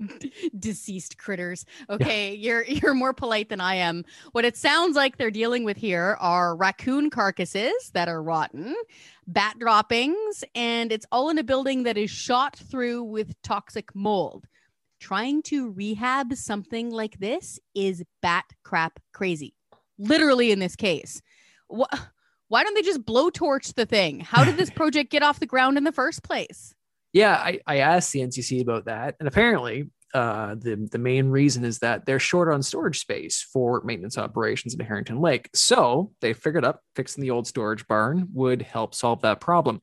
deceased 0.60 1.17
critters. 1.17 1.65
Okay, 1.89 2.34
you're 2.34 2.63
you're 2.63 2.93
more 2.93 3.13
polite 3.13 3.50
than 3.50 3.62
I 3.62 3.76
am. 3.76 4.06
What 4.32 4.45
it 4.45 4.58
sounds 4.58 4.95
like 4.95 5.17
they're 5.17 5.32
dealing 5.32 5.63
with 5.63 5.78
here 5.78 6.17
are 6.19 6.56
raccoon 6.56 7.10
carcasses 7.10 7.91
that 7.93 8.08
are 8.08 8.21
rotten, 8.21 8.76
bat 9.28 9.58
droppings, 9.60 10.43
and 10.56 10.91
it's 10.91 11.06
all 11.12 11.30
in 11.30 11.38
a 11.38 11.43
building 11.43 11.84
that 11.84 11.97
is 11.97 12.10
shot 12.10 12.56
through 12.56 13.04
with 13.04 13.39
toxic 13.41 13.93
mold. 13.95 14.45
Trying 15.00 15.41
to 15.43 15.71
rehab 15.71 16.36
something 16.36 16.91
like 16.91 17.19
this 17.19 17.60
is 17.74 18.04
bat 18.21 18.45
crap 18.63 19.00
crazy. 19.13 19.56
Literally 19.97 20.52
in 20.52 20.60
this 20.60 20.76
case. 20.76 21.21
What 21.67 21.89
why 22.51 22.63
don't 22.63 22.73
they 22.73 22.81
just 22.81 23.05
blowtorch 23.05 23.75
the 23.75 23.85
thing? 23.85 24.19
How 24.19 24.43
did 24.43 24.57
this 24.57 24.69
project 24.75 25.09
get 25.09 25.23
off 25.23 25.39
the 25.39 25.45
ground 25.45 25.77
in 25.77 25.85
the 25.85 25.91
first 25.93 26.21
place? 26.21 26.75
Yeah, 27.13 27.33
I, 27.33 27.61
I 27.65 27.77
asked 27.77 28.11
the 28.11 28.19
NCC 28.19 28.61
about 28.61 28.85
that, 28.85 29.15
and 29.19 29.27
apparently, 29.27 29.89
uh, 30.13 30.55
the 30.55 30.89
the 30.91 30.97
main 30.97 31.29
reason 31.29 31.63
is 31.63 31.79
that 31.79 32.05
they're 32.05 32.19
short 32.19 32.53
on 32.53 32.61
storage 32.61 32.99
space 32.99 33.47
for 33.53 33.81
maintenance 33.85 34.17
operations 34.17 34.75
at 34.75 34.85
Harrington 34.85 35.21
Lake. 35.21 35.49
So 35.55 36.11
they 36.19 36.33
figured 36.33 36.65
up 36.65 36.81
fixing 36.97 37.21
the 37.21 37.31
old 37.31 37.47
storage 37.47 37.87
barn 37.87 38.27
would 38.33 38.61
help 38.61 38.93
solve 38.93 39.21
that 39.21 39.39
problem. 39.39 39.79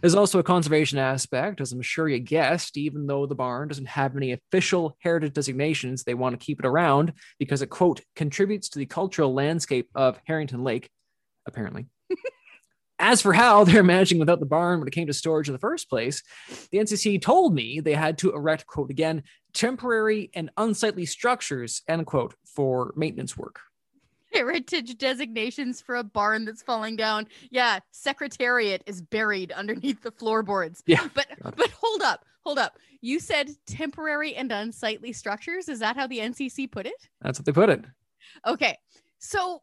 There's 0.00 0.16
also 0.16 0.40
a 0.40 0.44
conservation 0.44 0.98
aspect, 0.98 1.60
as 1.60 1.70
I'm 1.70 1.82
sure 1.82 2.08
you 2.08 2.18
guessed. 2.18 2.76
Even 2.76 3.06
though 3.06 3.26
the 3.26 3.36
barn 3.36 3.68
doesn't 3.68 3.86
have 3.86 4.16
any 4.16 4.32
official 4.32 4.96
heritage 4.98 5.34
designations, 5.34 6.02
they 6.02 6.14
want 6.14 6.38
to 6.38 6.44
keep 6.44 6.58
it 6.58 6.66
around 6.66 7.12
because 7.38 7.62
it 7.62 7.70
quote 7.70 8.00
contributes 8.16 8.68
to 8.70 8.80
the 8.80 8.86
cultural 8.86 9.32
landscape 9.32 9.88
of 9.94 10.20
Harrington 10.26 10.64
Lake. 10.64 10.90
Apparently. 11.46 11.86
As 13.00 13.22
for 13.22 13.32
how 13.32 13.62
they're 13.62 13.84
managing 13.84 14.18
without 14.18 14.40
the 14.40 14.46
barn 14.46 14.80
when 14.80 14.88
it 14.88 14.92
came 14.92 15.06
to 15.06 15.12
storage 15.12 15.48
in 15.48 15.52
the 15.52 15.58
first 15.58 15.88
place, 15.88 16.22
the 16.72 16.78
NCC 16.78 17.22
told 17.22 17.54
me 17.54 17.78
they 17.78 17.94
had 17.94 18.18
to 18.18 18.32
erect, 18.32 18.66
quote 18.66 18.90
again, 18.90 19.22
temporary 19.54 20.30
and 20.34 20.50
unsightly 20.56 21.06
structures, 21.06 21.82
end 21.86 22.06
quote, 22.06 22.34
for 22.44 22.92
maintenance 22.96 23.36
work. 23.36 23.60
Heritage 24.32 24.98
designations 24.98 25.80
for 25.80 25.94
a 25.94 26.04
barn 26.04 26.44
that's 26.44 26.62
falling 26.62 26.96
down. 26.96 27.28
Yeah, 27.50 27.78
Secretariat 27.92 28.82
is 28.84 29.00
buried 29.00 29.52
underneath 29.52 30.02
the 30.02 30.10
floorboards. 30.10 30.82
Yeah. 30.86 31.08
But 31.14 31.28
but 31.40 31.70
hold 31.70 32.02
up, 32.02 32.24
hold 32.44 32.58
up. 32.58 32.78
You 33.00 33.20
said 33.20 33.50
temporary 33.66 34.34
and 34.34 34.50
unsightly 34.50 35.12
structures. 35.12 35.68
Is 35.68 35.78
that 35.78 35.96
how 35.96 36.08
the 36.08 36.18
NCC 36.18 36.70
put 36.70 36.84
it? 36.84 37.08
That's 37.22 37.38
what 37.38 37.46
they 37.46 37.52
put 37.52 37.70
it. 37.70 37.84
Okay. 38.44 38.76
So 39.18 39.62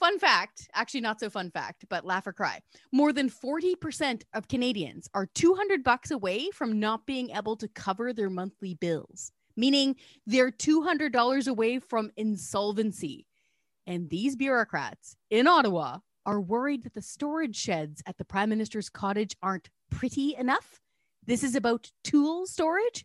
Fun 0.00 0.18
fact, 0.20 0.68
actually 0.74 1.00
not 1.00 1.18
so 1.18 1.28
fun 1.28 1.50
fact, 1.50 1.84
but 1.88 2.04
laugh 2.04 2.26
or 2.26 2.32
cry. 2.32 2.60
More 2.92 3.12
than 3.12 3.28
40% 3.28 4.22
of 4.32 4.46
Canadians 4.46 5.08
are 5.12 5.26
200 5.26 5.82
bucks 5.82 6.12
away 6.12 6.50
from 6.52 6.78
not 6.78 7.04
being 7.04 7.30
able 7.30 7.56
to 7.56 7.66
cover 7.68 8.12
their 8.12 8.30
monthly 8.30 8.74
bills, 8.74 9.32
meaning 9.56 9.96
they're 10.24 10.52
$200 10.52 11.48
away 11.48 11.80
from 11.80 12.12
insolvency. 12.16 13.26
And 13.88 14.08
these 14.08 14.36
bureaucrats 14.36 15.16
in 15.30 15.48
Ottawa 15.48 15.98
are 16.24 16.40
worried 16.40 16.84
that 16.84 16.94
the 16.94 17.02
storage 17.02 17.56
sheds 17.56 18.00
at 18.06 18.18
the 18.18 18.24
Prime 18.24 18.50
Minister's 18.50 18.88
cottage 18.88 19.34
aren't 19.42 19.68
pretty 19.90 20.36
enough. 20.36 20.80
This 21.26 21.42
is 21.42 21.56
about 21.56 21.90
tool 22.04 22.46
storage 22.46 23.04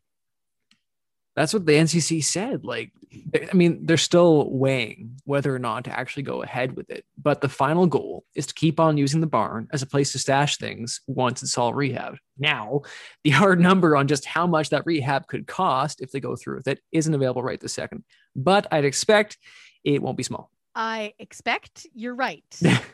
that's 1.36 1.54
what 1.54 1.66
the 1.66 1.74
NCC 1.74 2.24
said. 2.24 2.64
Like, 2.64 2.92
I 3.34 3.54
mean, 3.56 3.86
they're 3.86 3.98
still 3.98 4.50
weighing 4.52 5.16
whether 5.26 5.54
or 5.54 5.60
not 5.60 5.86
to 5.86 5.98
actually 5.98 6.24
go 6.24 6.44
ahead 6.44 6.76
with 6.76 6.90
it. 6.90 7.06
But 7.22 7.42
the 7.42 7.50
final 7.50 7.88
goal 7.88 8.24
is 8.36 8.46
to 8.48 8.54
keep 8.54 8.80
on 8.80 8.98
using 8.98 9.22
the 9.22 9.28
barn 9.28 9.68
as 9.72 9.82
a 9.82 9.88
place 9.88 10.12
to 10.12 10.20
stash 10.20 10.58
things 10.58 11.02
once 11.08 11.42
it's 11.42 11.58
all 11.58 11.74
rehabbed. 11.74 12.18
Now, 12.38 12.82
the 13.24 13.32
hard 13.32 13.60
number 13.60 13.96
on 13.96 14.08
just 14.08 14.26
how 14.26 14.46
much 14.46 14.70
that 14.70 14.86
rehab 14.86 15.28
could 15.28 15.48
cost 15.48 16.02
if 16.02 16.12
they 16.12 16.20
go 16.20 16.36
through 16.36 16.58
with 16.58 16.68
it 16.68 16.80
isn't 16.92 17.14
available 17.14 17.44
right 17.44 17.60
this 17.60 17.74
second. 17.74 18.04
But 18.36 18.68
I'd 18.72 18.86
expect 18.86 19.38
it 19.84 20.02
won't 20.02 20.18
be 20.18 20.24
small. 20.24 20.52
I 20.76 21.14
expect 21.20 21.88
you're 21.94 22.16
right. 22.16 22.44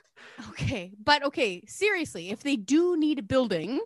okay. 0.52 0.91
But 1.04 1.23
okay, 1.25 1.63
seriously, 1.67 2.30
if 2.30 2.41
they 2.41 2.56
do 2.56 2.97
need 2.97 3.19
a 3.19 3.23
building, 3.23 3.80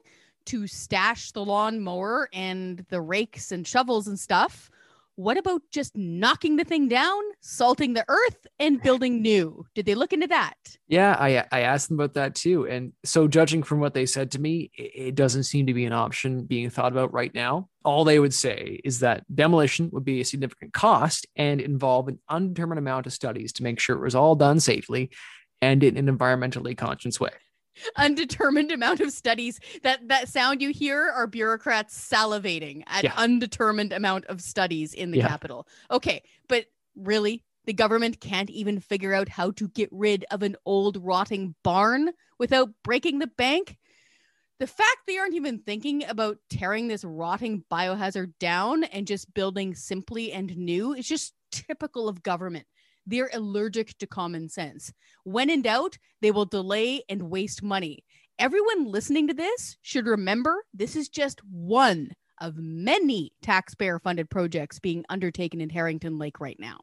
to 0.47 0.67
stash 0.67 1.31
the 1.31 1.43
lawnmower 1.43 2.29
and 2.33 2.85
the 2.89 3.01
rakes 3.01 3.51
and 3.51 3.67
shovels 3.67 4.07
and 4.07 4.19
stuff. 4.19 4.69
What 5.15 5.37
about 5.37 5.61
just 5.69 5.95
knocking 5.95 6.55
the 6.55 6.63
thing 6.63 6.87
down, 6.87 7.21
salting 7.39 7.93
the 7.93 8.03
earth, 8.07 8.47
and 8.57 8.81
building 8.81 9.21
new? 9.21 9.63
Did 9.75 9.85
they 9.85 9.93
look 9.93 10.11
into 10.11 10.25
that? 10.27 10.55
Yeah, 10.87 11.15
I 11.19 11.45
I 11.51 11.61
asked 11.61 11.89
them 11.89 11.99
about 11.99 12.15
that 12.15 12.33
too. 12.33 12.67
And 12.67 12.93
so, 13.05 13.27
judging 13.27 13.61
from 13.61 13.79
what 13.79 13.93
they 13.93 14.07
said 14.07 14.31
to 14.31 14.41
me, 14.41 14.71
it 14.73 15.13
doesn't 15.13 15.43
seem 15.43 15.67
to 15.67 15.73
be 15.73 15.85
an 15.85 15.93
option 15.93 16.45
being 16.45 16.71
thought 16.71 16.91
about 16.91 17.13
right 17.13 17.33
now. 17.33 17.69
All 17.85 18.05
they 18.05 18.17
would 18.17 18.33
say 18.33 18.81
is 18.83 19.01
that 19.01 19.23
demolition 19.33 19.91
would 19.93 20.03
be 20.03 20.21
a 20.21 20.25
significant 20.25 20.73
cost 20.73 21.27
and 21.35 21.61
involve 21.61 22.07
an 22.07 22.17
undetermined 22.27 22.79
amount 22.79 23.05
of 23.05 23.13
studies 23.13 23.53
to 23.53 23.63
make 23.63 23.79
sure 23.79 23.95
it 23.95 24.03
was 24.03 24.15
all 24.15 24.33
done 24.35 24.59
safely 24.59 25.11
and 25.61 25.83
in 25.83 25.95
an 25.95 26.17
environmentally 26.17 26.75
conscious 26.75 27.19
way 27.19 27.31
undetermined 27.97 28.71
amount 28.71 28.99
of 29.01 29.11
studies 29.11 29.59
that 29.83 30.07
that 30.07 30.29
sound 30.29 30.61
you 30.61 30.69
hear 30.69 31.09
are 31.15 31.27
bureaucrats 31.27 31.97
salivating 32.09 32.83
at 32.87 33.03
Yeah. 33.03 33.13
undetermined 33.17 33.93
amount 33.93 34.25
of 34.25 34.41
studies 34.41 34.93
in 34.93 35.11
the 35.11 35.17
Yeah. 35.19 35.27
capital 35.27 35.67
okay 35.91 36.21
but 36.47 36.65
really 36.95 37.43
the 37.65 37.73
government 37.73 38.19
can't 38.19 38.49
even 38.49 38.79
figure 38.79 39.13
out 39.13 39.29
how 39.29 39.51
to 39.51 39.67
get 39.69 39.89
rid 39.91 40.25
of 40.31 40.43
an 40.43 40.55
old 40.65 40.97
rotting 40.97 41.55
barn 41.63 42.11
without 42.39 42.69
breaking 42.83 43.19
the 43.19 43.27
bank 43.27 43.77
the 44.59 44.67
fact 44.67 44.97
they 45.07 45.17
aren't 45.17 45.33
even 45.33 45.59
thinking 45.59 46.05
about 46.05 46.37
tearing 46.49 46.87
this 46.87 47.03
rotting 47.03 47.63
biohazard 47.71 48.33
down 48.39 48.83
and 48.85 49.07
just 49.07 49.33
building 49.33 49.73
simply 49.75 50.31
and 50.31 50.55
new 50.55 50.93
is 50.93 51.07
just 51.07 51.33
typical 51.51 52.07
of 52.07 52.23
government 52.23 52.65
they're 53.05 53.29
allergic 53.33 53.97
to 53.99 54.07
common 54.07 54.49
sense. 54.49 54.93
When 55.23 55.49
in 55.49 55.61
doubt, 55.61 55.97
they 56.21 56.31
will 56.31 56.45
delay 56.45 57.03
and 57.09 57.29
waste 57.29 57.63
money. 57.63 58.03
Everyone 58.39 58.85
listening 58.85 59.27
to 59.27 59.33
this 59.33 59.77
should 59.81 60.07
remember 60.07 60.63
this 60.73 60.95
is 60.95 61.09
just 61.09 61.41
one 61.45 62.11
of 62.41 62.57
many 62.57 63.31
taxpayer 63.41 63.99
funded 63.99 64.29
projects 64.29 64.79
being 64.79 65.05
undertaken 65.09 65.61
in 65.61 65.69
Harrington 65.69 66.17
Lake 66.17 66.39
right 66.39 66.59
now. 66.59 66.79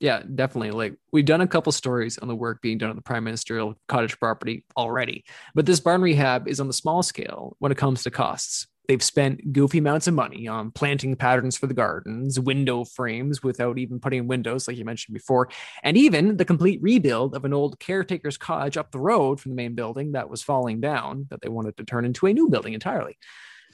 Yeah, 0.00 0.22
definitely. 0.34 0.72
Like 0.72 0.98
we've 1.12 1.24
done 1.24 1.40
a 1.40 1.46
couple 1.46 1.72
stories 1.72 2.18
on 2.18 2.28
the 2.28 2.36
work 2.36 2.60
being 2.60 2.78
done 2.78 2.90
on 2.90 2.96
the 2.96 3.02
prime 3.02 3.24
ministerial 3.24 3.74
cottage 3.88 4.18
property 4.18 4.64
already, 4.76 5.24
but 5.54 5.66
this 5.66 5.80
barn 5.80 6.02
rehab 6.02 6.46
is 6.48 6.60
on 6.60 6.66
the 6.66 6.72
small 6.72 7.02
scale 7.02 7.56
when 7.58 7.72
it 7.72 7.78
comes 7.78 8.02
to 8.02 8.10
costs. 8.10 8.66
They've 8.86 9.02
spent 9.02 9.52
goofy 9.52 9.78
amounts 9.78 10.06
of 10.06 10.14
money 10.14 10.46
on 10.46 10.70
planting 10.70 11.16
patterns 11.16 11.56
for 11.56 11.66
the 11.66 11.74
gardens, 11.74 12.38
window 12.38 12.84
frames 12.84 13.42
without 13.42 13.78
even 13.78 13.98
putting 13.98 14.20
in 14.20 14.26
windows, 14.26 14.68
like 14.68 14.76
you 14.76 14.84
mentioned 14.84 15.14
before, 15.14 15.48
and 15.82 15.96
even 15.96 16.36
the 16.36 16.44
complete 16.44 16.82
rebuild 16.82 17.34
of 17.34 17.44
an 17.44 17.54
old 17.54 17.80
caretaker's 17.80 18.36
cottage 18.36 18.76
up 18.76 18.90
the 18.90 19.00
road 19.00 19.40
from 19.40 19.52
the 19.52 19.56
main 19.56 19.74
building 19.74 20.12
that 20.12 20.28
was 20.28 20.42
falling 20.42 20.80
down 20.80 21.26
that 21.30 21.40
they 21.40 21.48
wanted 21.48 21.76
to 21.78 21.84
turn 21.84 22.04
into 22.04 22.26
a 22.26 22.32
new 22.34 22.50
building 22.50 22.74
entirely. 22.74 23.16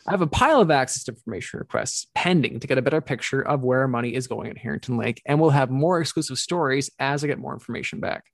I 0.07 0.13
have 0.13 0.23
a 0.23 0.27
pile 0.27 0.61
of 0.61 0.71
access 0.71 1.09
information 1.09 1.59
requests 1.59 2.07
pending 2.15 2.61
to 2.61 2.67
get 2.67 2.79
a 2.79 2.83
better 2.83 3.01
picture 3.01 3.43
of 3.43 3.65
where 3.65 3.81
our 3.81 3.89
money 3.89 4.15
is 4.15 4.29
going 4.29 4.49
at 4.49 4.59
Harrington 4.59 4.97
Lake, 4.97 5.21
and 5.27 5.41
we'll 5.41 5.51
have 5.51 5.71
more 5.71 6.01
exclusive 6.01 6.39
stories 6.39 6.91
as 6.99 7.23
I 7.23 7.27
get 7.27 7.39
more 7.39 7.53
information 7.53 8.01
back. 8.01 8.25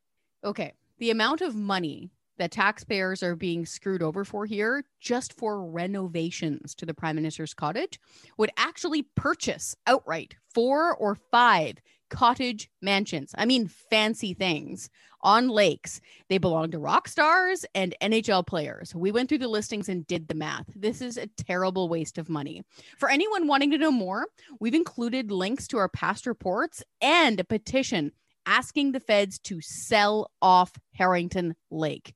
Okay. 0.45 0.75
The 0.99 1.11
amount 1.11 1.41
of 1.41 1.55
money 1.55 2.11
that 2.39 2.51
taxpayers 2.51 3.23
are 3.23 3.37
being 3.37 3.67
screwed 3.67 4.03
over 4.03 4.25
for 4.25 4.47
here 4.47 4.85
just 5.01 5.33
for 5.33 5.65
renovations 5.65 6.75
to 6.75 6.87
the 6.87 6.95
prime 6.95 7.17
minister's 7.17 7.55
cottage 7.55 7.99
would 8.39 8.51
actually 8.57 9.03
purchase 9.15 9.75
outright 9.87 10.35
four 10.55 10.95
or 10.97 11.15
five 11.31 11.77
cottage 12.09 12.71
mansions. 12.81 13.35
I 13.37 13.47
mean, 13.47 13.69
fancy 13.69 14.35
things 14.35 14.89
on 15.23 15.49
lakes. 15.49 16.01
They 16.29 16.39
belong 16.39 16.71
to 16.71 16.79
rock 16.79 17.09
stars 17.09 17.65
and 17.75 17.95
NHL 18.01 18.47
players. 18.47 18.95
We 18.95 19.11
went 19.11 19.29
through 19.29 19.39
the 19.39 19.49
listings 19.49 19.89
and 19.89 20.07
did 20.07 20.29
the 20.29 20.35
math. 20.35 20.67
This 20.75 21.01
is 21.01 21.17
a 21.17 21.27
terrible 21.27 21.89
waste 21.89 22.19
of 22.19 22.29
money. 22.29 22.63
For 22.99 23.09
anyone 23.09 23.49
wanting 23.49 23.73
to 23.73 23.79
know 23.79 23.91
more, 23.91 24.27
we've 24.61 24.75
included 24.75 25.33
links 25.33 25.67
to 25.69 25.79
our 25.79 25.89
past 25.89 26.27
reports 26.27 26.83
and 27.01 27.41
a 27.41 27.45
petition 27.45 28.13
asking 28.47 28.93
the 28.93 29.01
feds 29.01 29.39
to 29.41 29.61
sell 29.61 30.31
off 30.41 30.73
Harrington 30.95 31.55
Lake. 31.71 32.15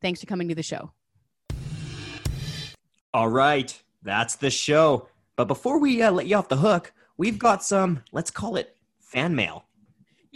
Thanks 0.00 0.20
for 0.20 0.26
coming 0.26 0.48
to 0.48 0.54
the 0.54 0.62
show. 0.62 0.92
All 3.12 3.28
right, 3.28 3.78
that's 4.02 4.36
the 4.36 4.50
show. 4.50 5.08
But 5.36 5.48
before 5.48 5.78
we 5.78 6.02
uh, 6.02 6.10
let 6.10 6.26
you 6.26 6.36
off 6.36 6.48
the 6.48 6.56
hook, 6.56 6.92
we've 7.18 7.38
got 7.38 7.62
some, 7.62 8.02
let's 8.12 8.30
call 8.30 8.56
it 8.56 8.76
fan 9.00 9.34
mail. 9.34 9.65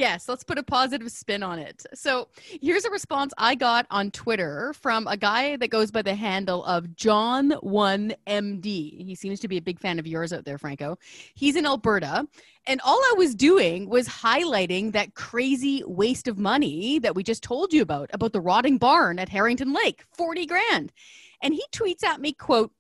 Yes, 0.01 0.29
let's 0.31 0.43
put 0.45 0.57
a 0.57 0.63
positive 0.63 1.13
spin 1.13 1.43
on 1.43 1.59
it. 1.59 1.85
So 1.93 2.29
here's 2.35 2.87
a 2.87 2.91
response 2.91 3.35
I 3.37 3.55
got 3.55 3.85
on 3.91 4.11
Twitter 4.11 4.73
from 4.73 5.07
a 5.07 5.15
guy 5.15 5.57
that 5.57 5.69
goes 5.69 5.91
by 5.91 6.01
the 6.01 6.15
handle 6.15 6.65
of 6.65 6.87
John1MD. 6.97 8.65
He 9.05 9.15
seems 9.15 9.41
to 9.41 9.49
be 9.49 9.59
a 9.59 9.61
big 9.61 9.79
fan 9.79 9.99
of 9.99 10.07
yours 10.07 10.33
out 10.33 10.47
there, 10.47 10.57
Franco. 10.57 10.97
He's 11.35 11.55
in 11.55 11.67
Alberta. 11.67 12.27
And 12.67 12.81
all 12.81 12.99
I 12.99 13.15
was 13.19 13.35
doing 13.35 13.91
was 13.91 14.09
highlighting 14.09 14.93
that 14.93 15.13
crazy 15.13 15.83
waste 15.87 16.29
of 16.29 16.39
money 16.39 16.99
that 17.01 17.15
we 17.15 17.23
just 17.23 17.43
told 17.43 17.75
you 17.75 17.83
about, 17.83 18.09
about 18.15 18.33
the 18.33 18.41
rotting 18.41 18.79
barn 18.79 19.19
at 19.19 19.29
Harrington 19.29 19.75
Lake, 19.75 20.07
40 20.17 20.47
grand. 20.47 20.93
And 21.43 21.53
he 21.53 21.63
tweets 21.73 22.05
at 22.05 22.23
me, 22.23 22.33
quote, 22.33 22.73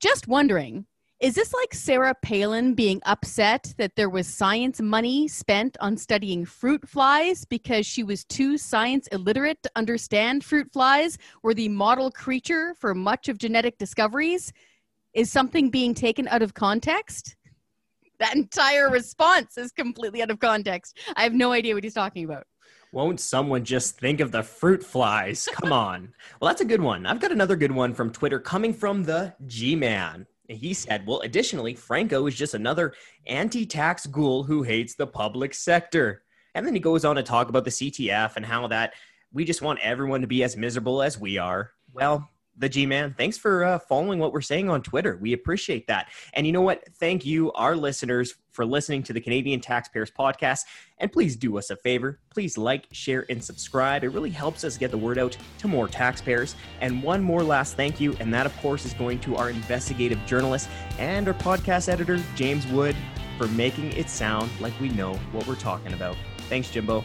just 0.00 0.28
wondering, 0.28 0.86
Is 1.20 1.34
this 1.34 1.52
like 1.52 1.74
Sarah 1.74 2.14
Palin 2.22 2.74
being 2.74 3.00
upset 3.04 3.74
that 3.76 3.96
there 3.96 4.08
was 4.08 4.28
science 4.28 4.80
money 4.80 5.26
spent 5.26 5.76
on 5.80 5.96
studying 5.96 6.44
fruit 6.44 6.88
flies 6.88 7.44
because 7.44 7.86
she 7.86 8.04
was 8.04 8.24
too 8.24 8.56
science 8.56 9.08
illiterate 9.08 9.60
to 9.64 9.70
understand 9.74 10.44
fruit 10.44 10.72
flies 10.72 11.18
were 11.42 11.54
the 11.54 11.70
model 11.70 12.12
creature 12.12 12.72
for 12.78 12.94
much 12.94 13.28
of 13.28 13.36
genetic 13.36 13.78
discoveries? 13.78 14.52
Is 15.12 15.28
something 15.28 15.70
being 15.70 15.92
taken 15.92 16.28
out 16.28 16.42
of 16.42 16.54
context? 16.54 17.34
That 18.20 18.36
entire 18.36 18.88
response 18.88 19.58
is 19.58 19.72
completely 19.72 20.22
out 20.22 20.30
of 20.30 20.38
context. 20.38 21.00
I 21.16 21.24
have 21.24 21.34
no 21.34 21.50
idea 21.50 21.74
what 21.74 21.82
he's 21.82 21.94
talking 21.94 22.26
about. 22.26 22.46
Won't 22.92 23.18
someone 23.18 23.64
just 23.64 23.98
think 23.98 24.20
of 24.20 24.30
the 24.30 24.44
fruit 24.44 24.84
flies? 24.84 25.48
Come 25.52 25.72
on. 25.72 26.12
Well, 26.40 26.48
that's 26.48 26.60
a 26.60 26.64
good 26.64 26.80
one. 26.80 27.06
I've 27.06 27.18
got 27.18 27.32
another 27.32 27.56
good 27.56 27.72
one 27.72 27.92
from 27.92 28.12
Twitter 28.12 28.38
coming 28.38 28.72
from 28.72 29.02
the 29.02 29.34
G 29.46 29.74
Man. 29.74 30.24
He 30.48 30.72
said, 30.72 31.06
well, 31.06 31.20
additionally, 31.20 31.74
Franco 31.74 32.26
is 32.26 32.34
just 32.34 32.54
another 32.54 32.94
anti 33.26 33.66
tax 33.66 34.06
ghoul 34.06 34.42
who 34.42 34.62
hates 34.62 34.94
the 34.94 35.06
public 35.06 35.52
sector. 35.52 36.22
And 36.54 36.66
then 36.66 36.74
he 36.74 36.80
goes 36.80 37.04
on 37.04 37.16
to 37.16 37.22
talk 37.22 37.50
about 37.50 37.64
the 37.64 37.70
CTF 37.70 38.36
and 38.36 38.46
how 38.46 38.66
that 38.68 38.94
we 39.30 39.44
just 39.44 39.60
want 39.60 39.80
everyone 39.80 40.22
to 40.22 40.26
be 40.26 40.42
as 40.42 40.56
miserable 40.56 41.02
as 41.02 41.18
we 41.18 41.36
are. 41.36 41.72
Well, 41.92 42.28
the 42.58 42.68
G 42.68 42.86
Man. 42.86 43.14
Thanks 43.16 43.38
for 43.38 43.64
uh, 43.64 43.78
following 43.78 44.18
what 44.18 44.32
we're 44.32 44.40
saying 44.40 44.68
on 44.68 44.82
Twitter. 44.82 45.16
We 45.20 45.32
appreciate 45.32 45.86
that. 45.86 46.08
And 46.34 46.46
you 46.46 46.52
know 46.52 46.62
what? 46.62 46.84
Thank 46.96 47.24
you, 47.24 47.52
our 47.52 47.76
listeners, 47.76 48.34
for 48.52 48.66
listening 48.66 49.02
to 49.04 49.12
the 49.12 49.20
Canadian 49.20 49.60
Taxpayers 49.60 50.10
Podcast. 50.10 50.62
And 50.98 51.12
please 51.12 51.36
do 51.36 51.56
us 51.58 51.70
a 51.70 51.76
favor. 51.76 52.18
Please 52.30 52.58
like, 52.58 52.86
share, 52.90 53.24
and 53.30 53.42
subscribe. 53.42 54.02
It 54.02 54.08
really 54.08 54.30
helps 54.30 54.64
us 54.64 54.76
get 54.76 54.90
the 54.90 54.98
word 54.98 55.18
out 55.18 55.36
to 55.58 55.68
more 55.68 55.86
taxpayers. 55.86 56.56
And 56.80 57.02
one 57.02 57.22
more 57.22 57.42
last 57.42 57.76
thank 57.76 58.00
you. 58.00 58.16
And 58.18 58.34
that, 58.34 58.46
of 58.46 58.56
course, 58.58 58.84
is 58.84 58.94
going 58.94 59.20
to 59.20 59.36
our 59.36 59.50
investigative 59.50 60.18
journalist 60.26 60.68
and 60.98 61.28
our 61.28 61.34
podcast 61.34 61.88
editor, 61.88 62.20
James 62.34 62.66
Wood, 62.66 62.96
for 63.36 63.46
making 63.48 63.92
it 63.92 64.10
sound 64.10 64.50
like 64.60 64.72
we 64.80 64.88
know 64.88 65.14
what 65.30 65.46
we're 65.46 65.54
talking 65.54 65.92
about. 65.92 66.16
Thanks, 66.48 66.70
Jimbo. 66.70 67.04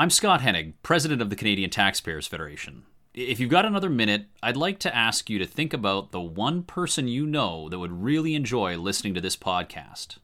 I'm 0.00 0.08
Scott 0.08 0.40
Hennig, 0.40 0.72
President 0.82 1.20
of 1.20 1.28
the 1.28 1.36
Canadian 1.36 1.68
Taxpayers 1.68 2.26
Federation. 2.26 2.84
If 3.12 3.38
you've 3.38 3.50
got 3.50 3.66
another 3.66 3.90
minute, 3.90 4.28
I'd 4.42 4.56
like 4.56 4.78
to 4.78 4.96
ask 4.96 5.28
you 5.28 5.38
to 5.38 5.44
think 5.44 5.74
about 5.74 6.10
the 6.10 6.22
one 6.22 6.62
person 6.62 7.06
you 7.06 7.26
know 7.26 7.68
that 7.68 7.78
would 7.78 8.02
really 8.02 8.34
enjoy 8.34 8.78
listening 8.78 9.12
to 9.12 9.20
this 9.20 9.36
podcast. 9.36 10.16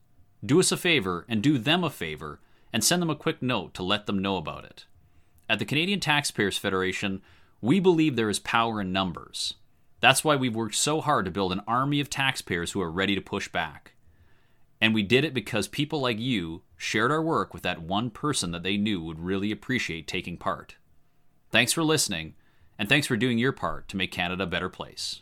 Do 0.43 0.59
us 0.59 0.71
a 0.71 0.77
favor 0.77 1.27
and 1.29 1.43
do 1.43 1.59
them 1.59 1.83
a 1.83 1.91
favor 1.91 2.39
and 2.73 2.83
send 2.83 3.03
them 3.03 3.11
a 3.11 3.15
quick 3.15 3.43
note 3.43 3.75
to 3.75 3.83
let 3.83 4.07
them 4.07 4.17
know 4.17 4.37
about 4.37 4.65
it. 4.65 4.85
At 5.47 5.59
the 5.59 5.65
Canadian 5.65 5.99
Taxpayers 5.99 6.57
Federation, 6.57 7.21
we 7.61 7.79
believe 7.79 8.15
there 8.15 8.31
is 8.31 8.39
power 8.39 8.81
in 8.81 8.91
numbers. 8.91 9.53
That's 9.99 10.23
why 10.23 10.37
we've 10.37 10.55
worked 10.55 10.73
so 10.73 11.01
hard 11.01 11.25
to 11.25 11.31
build 11.31 11.51
an 11.51 11.61
army 11.67 11.99
of 11.99 12.09
taxpayers 12.09 12.71
who 12.71 12.81
are 12.81 12.89
ready 12.89 13.13
to 13.13 13.21
push 13.21 13.47
back. 13.47 13.93
And 14.81 14.95
we 14.95 15.03
did 15.03 15.23
it 15.23 15.35
because 15.35 15.67
people 15.67 16.01
like 16.01 16.17
you 16.17 16.63
shared 16.77 17.11
our 17.11 17.21
work 17.21 17.53
with 17.53 17.63
that 17.63 17.81
one 17.81 18.09
person 18.09 18.51
that 18.51 18.63
they 18.63 18.77
knew 18.77 19.01
would 19.01 19.19
really 19.19 19.51
appreciate 19.51 20.07
taking 20.07 20.37
part. 20.37 20.75
Thanks 21.49 21.73
for 21.73 21.83
listening, 21.83 22.35
and 22.77 22.87
thanks 22.87 23.07
for 23.07 23.17
doing 23.17 23.37
your 23.37 23.51
part 23.51 23.87
to 23.89 23.97
make 23.97 24.11
Canada 24.11 24.43
a 24.43 24.47
better 24.47 24.69
place. 24.69 25.21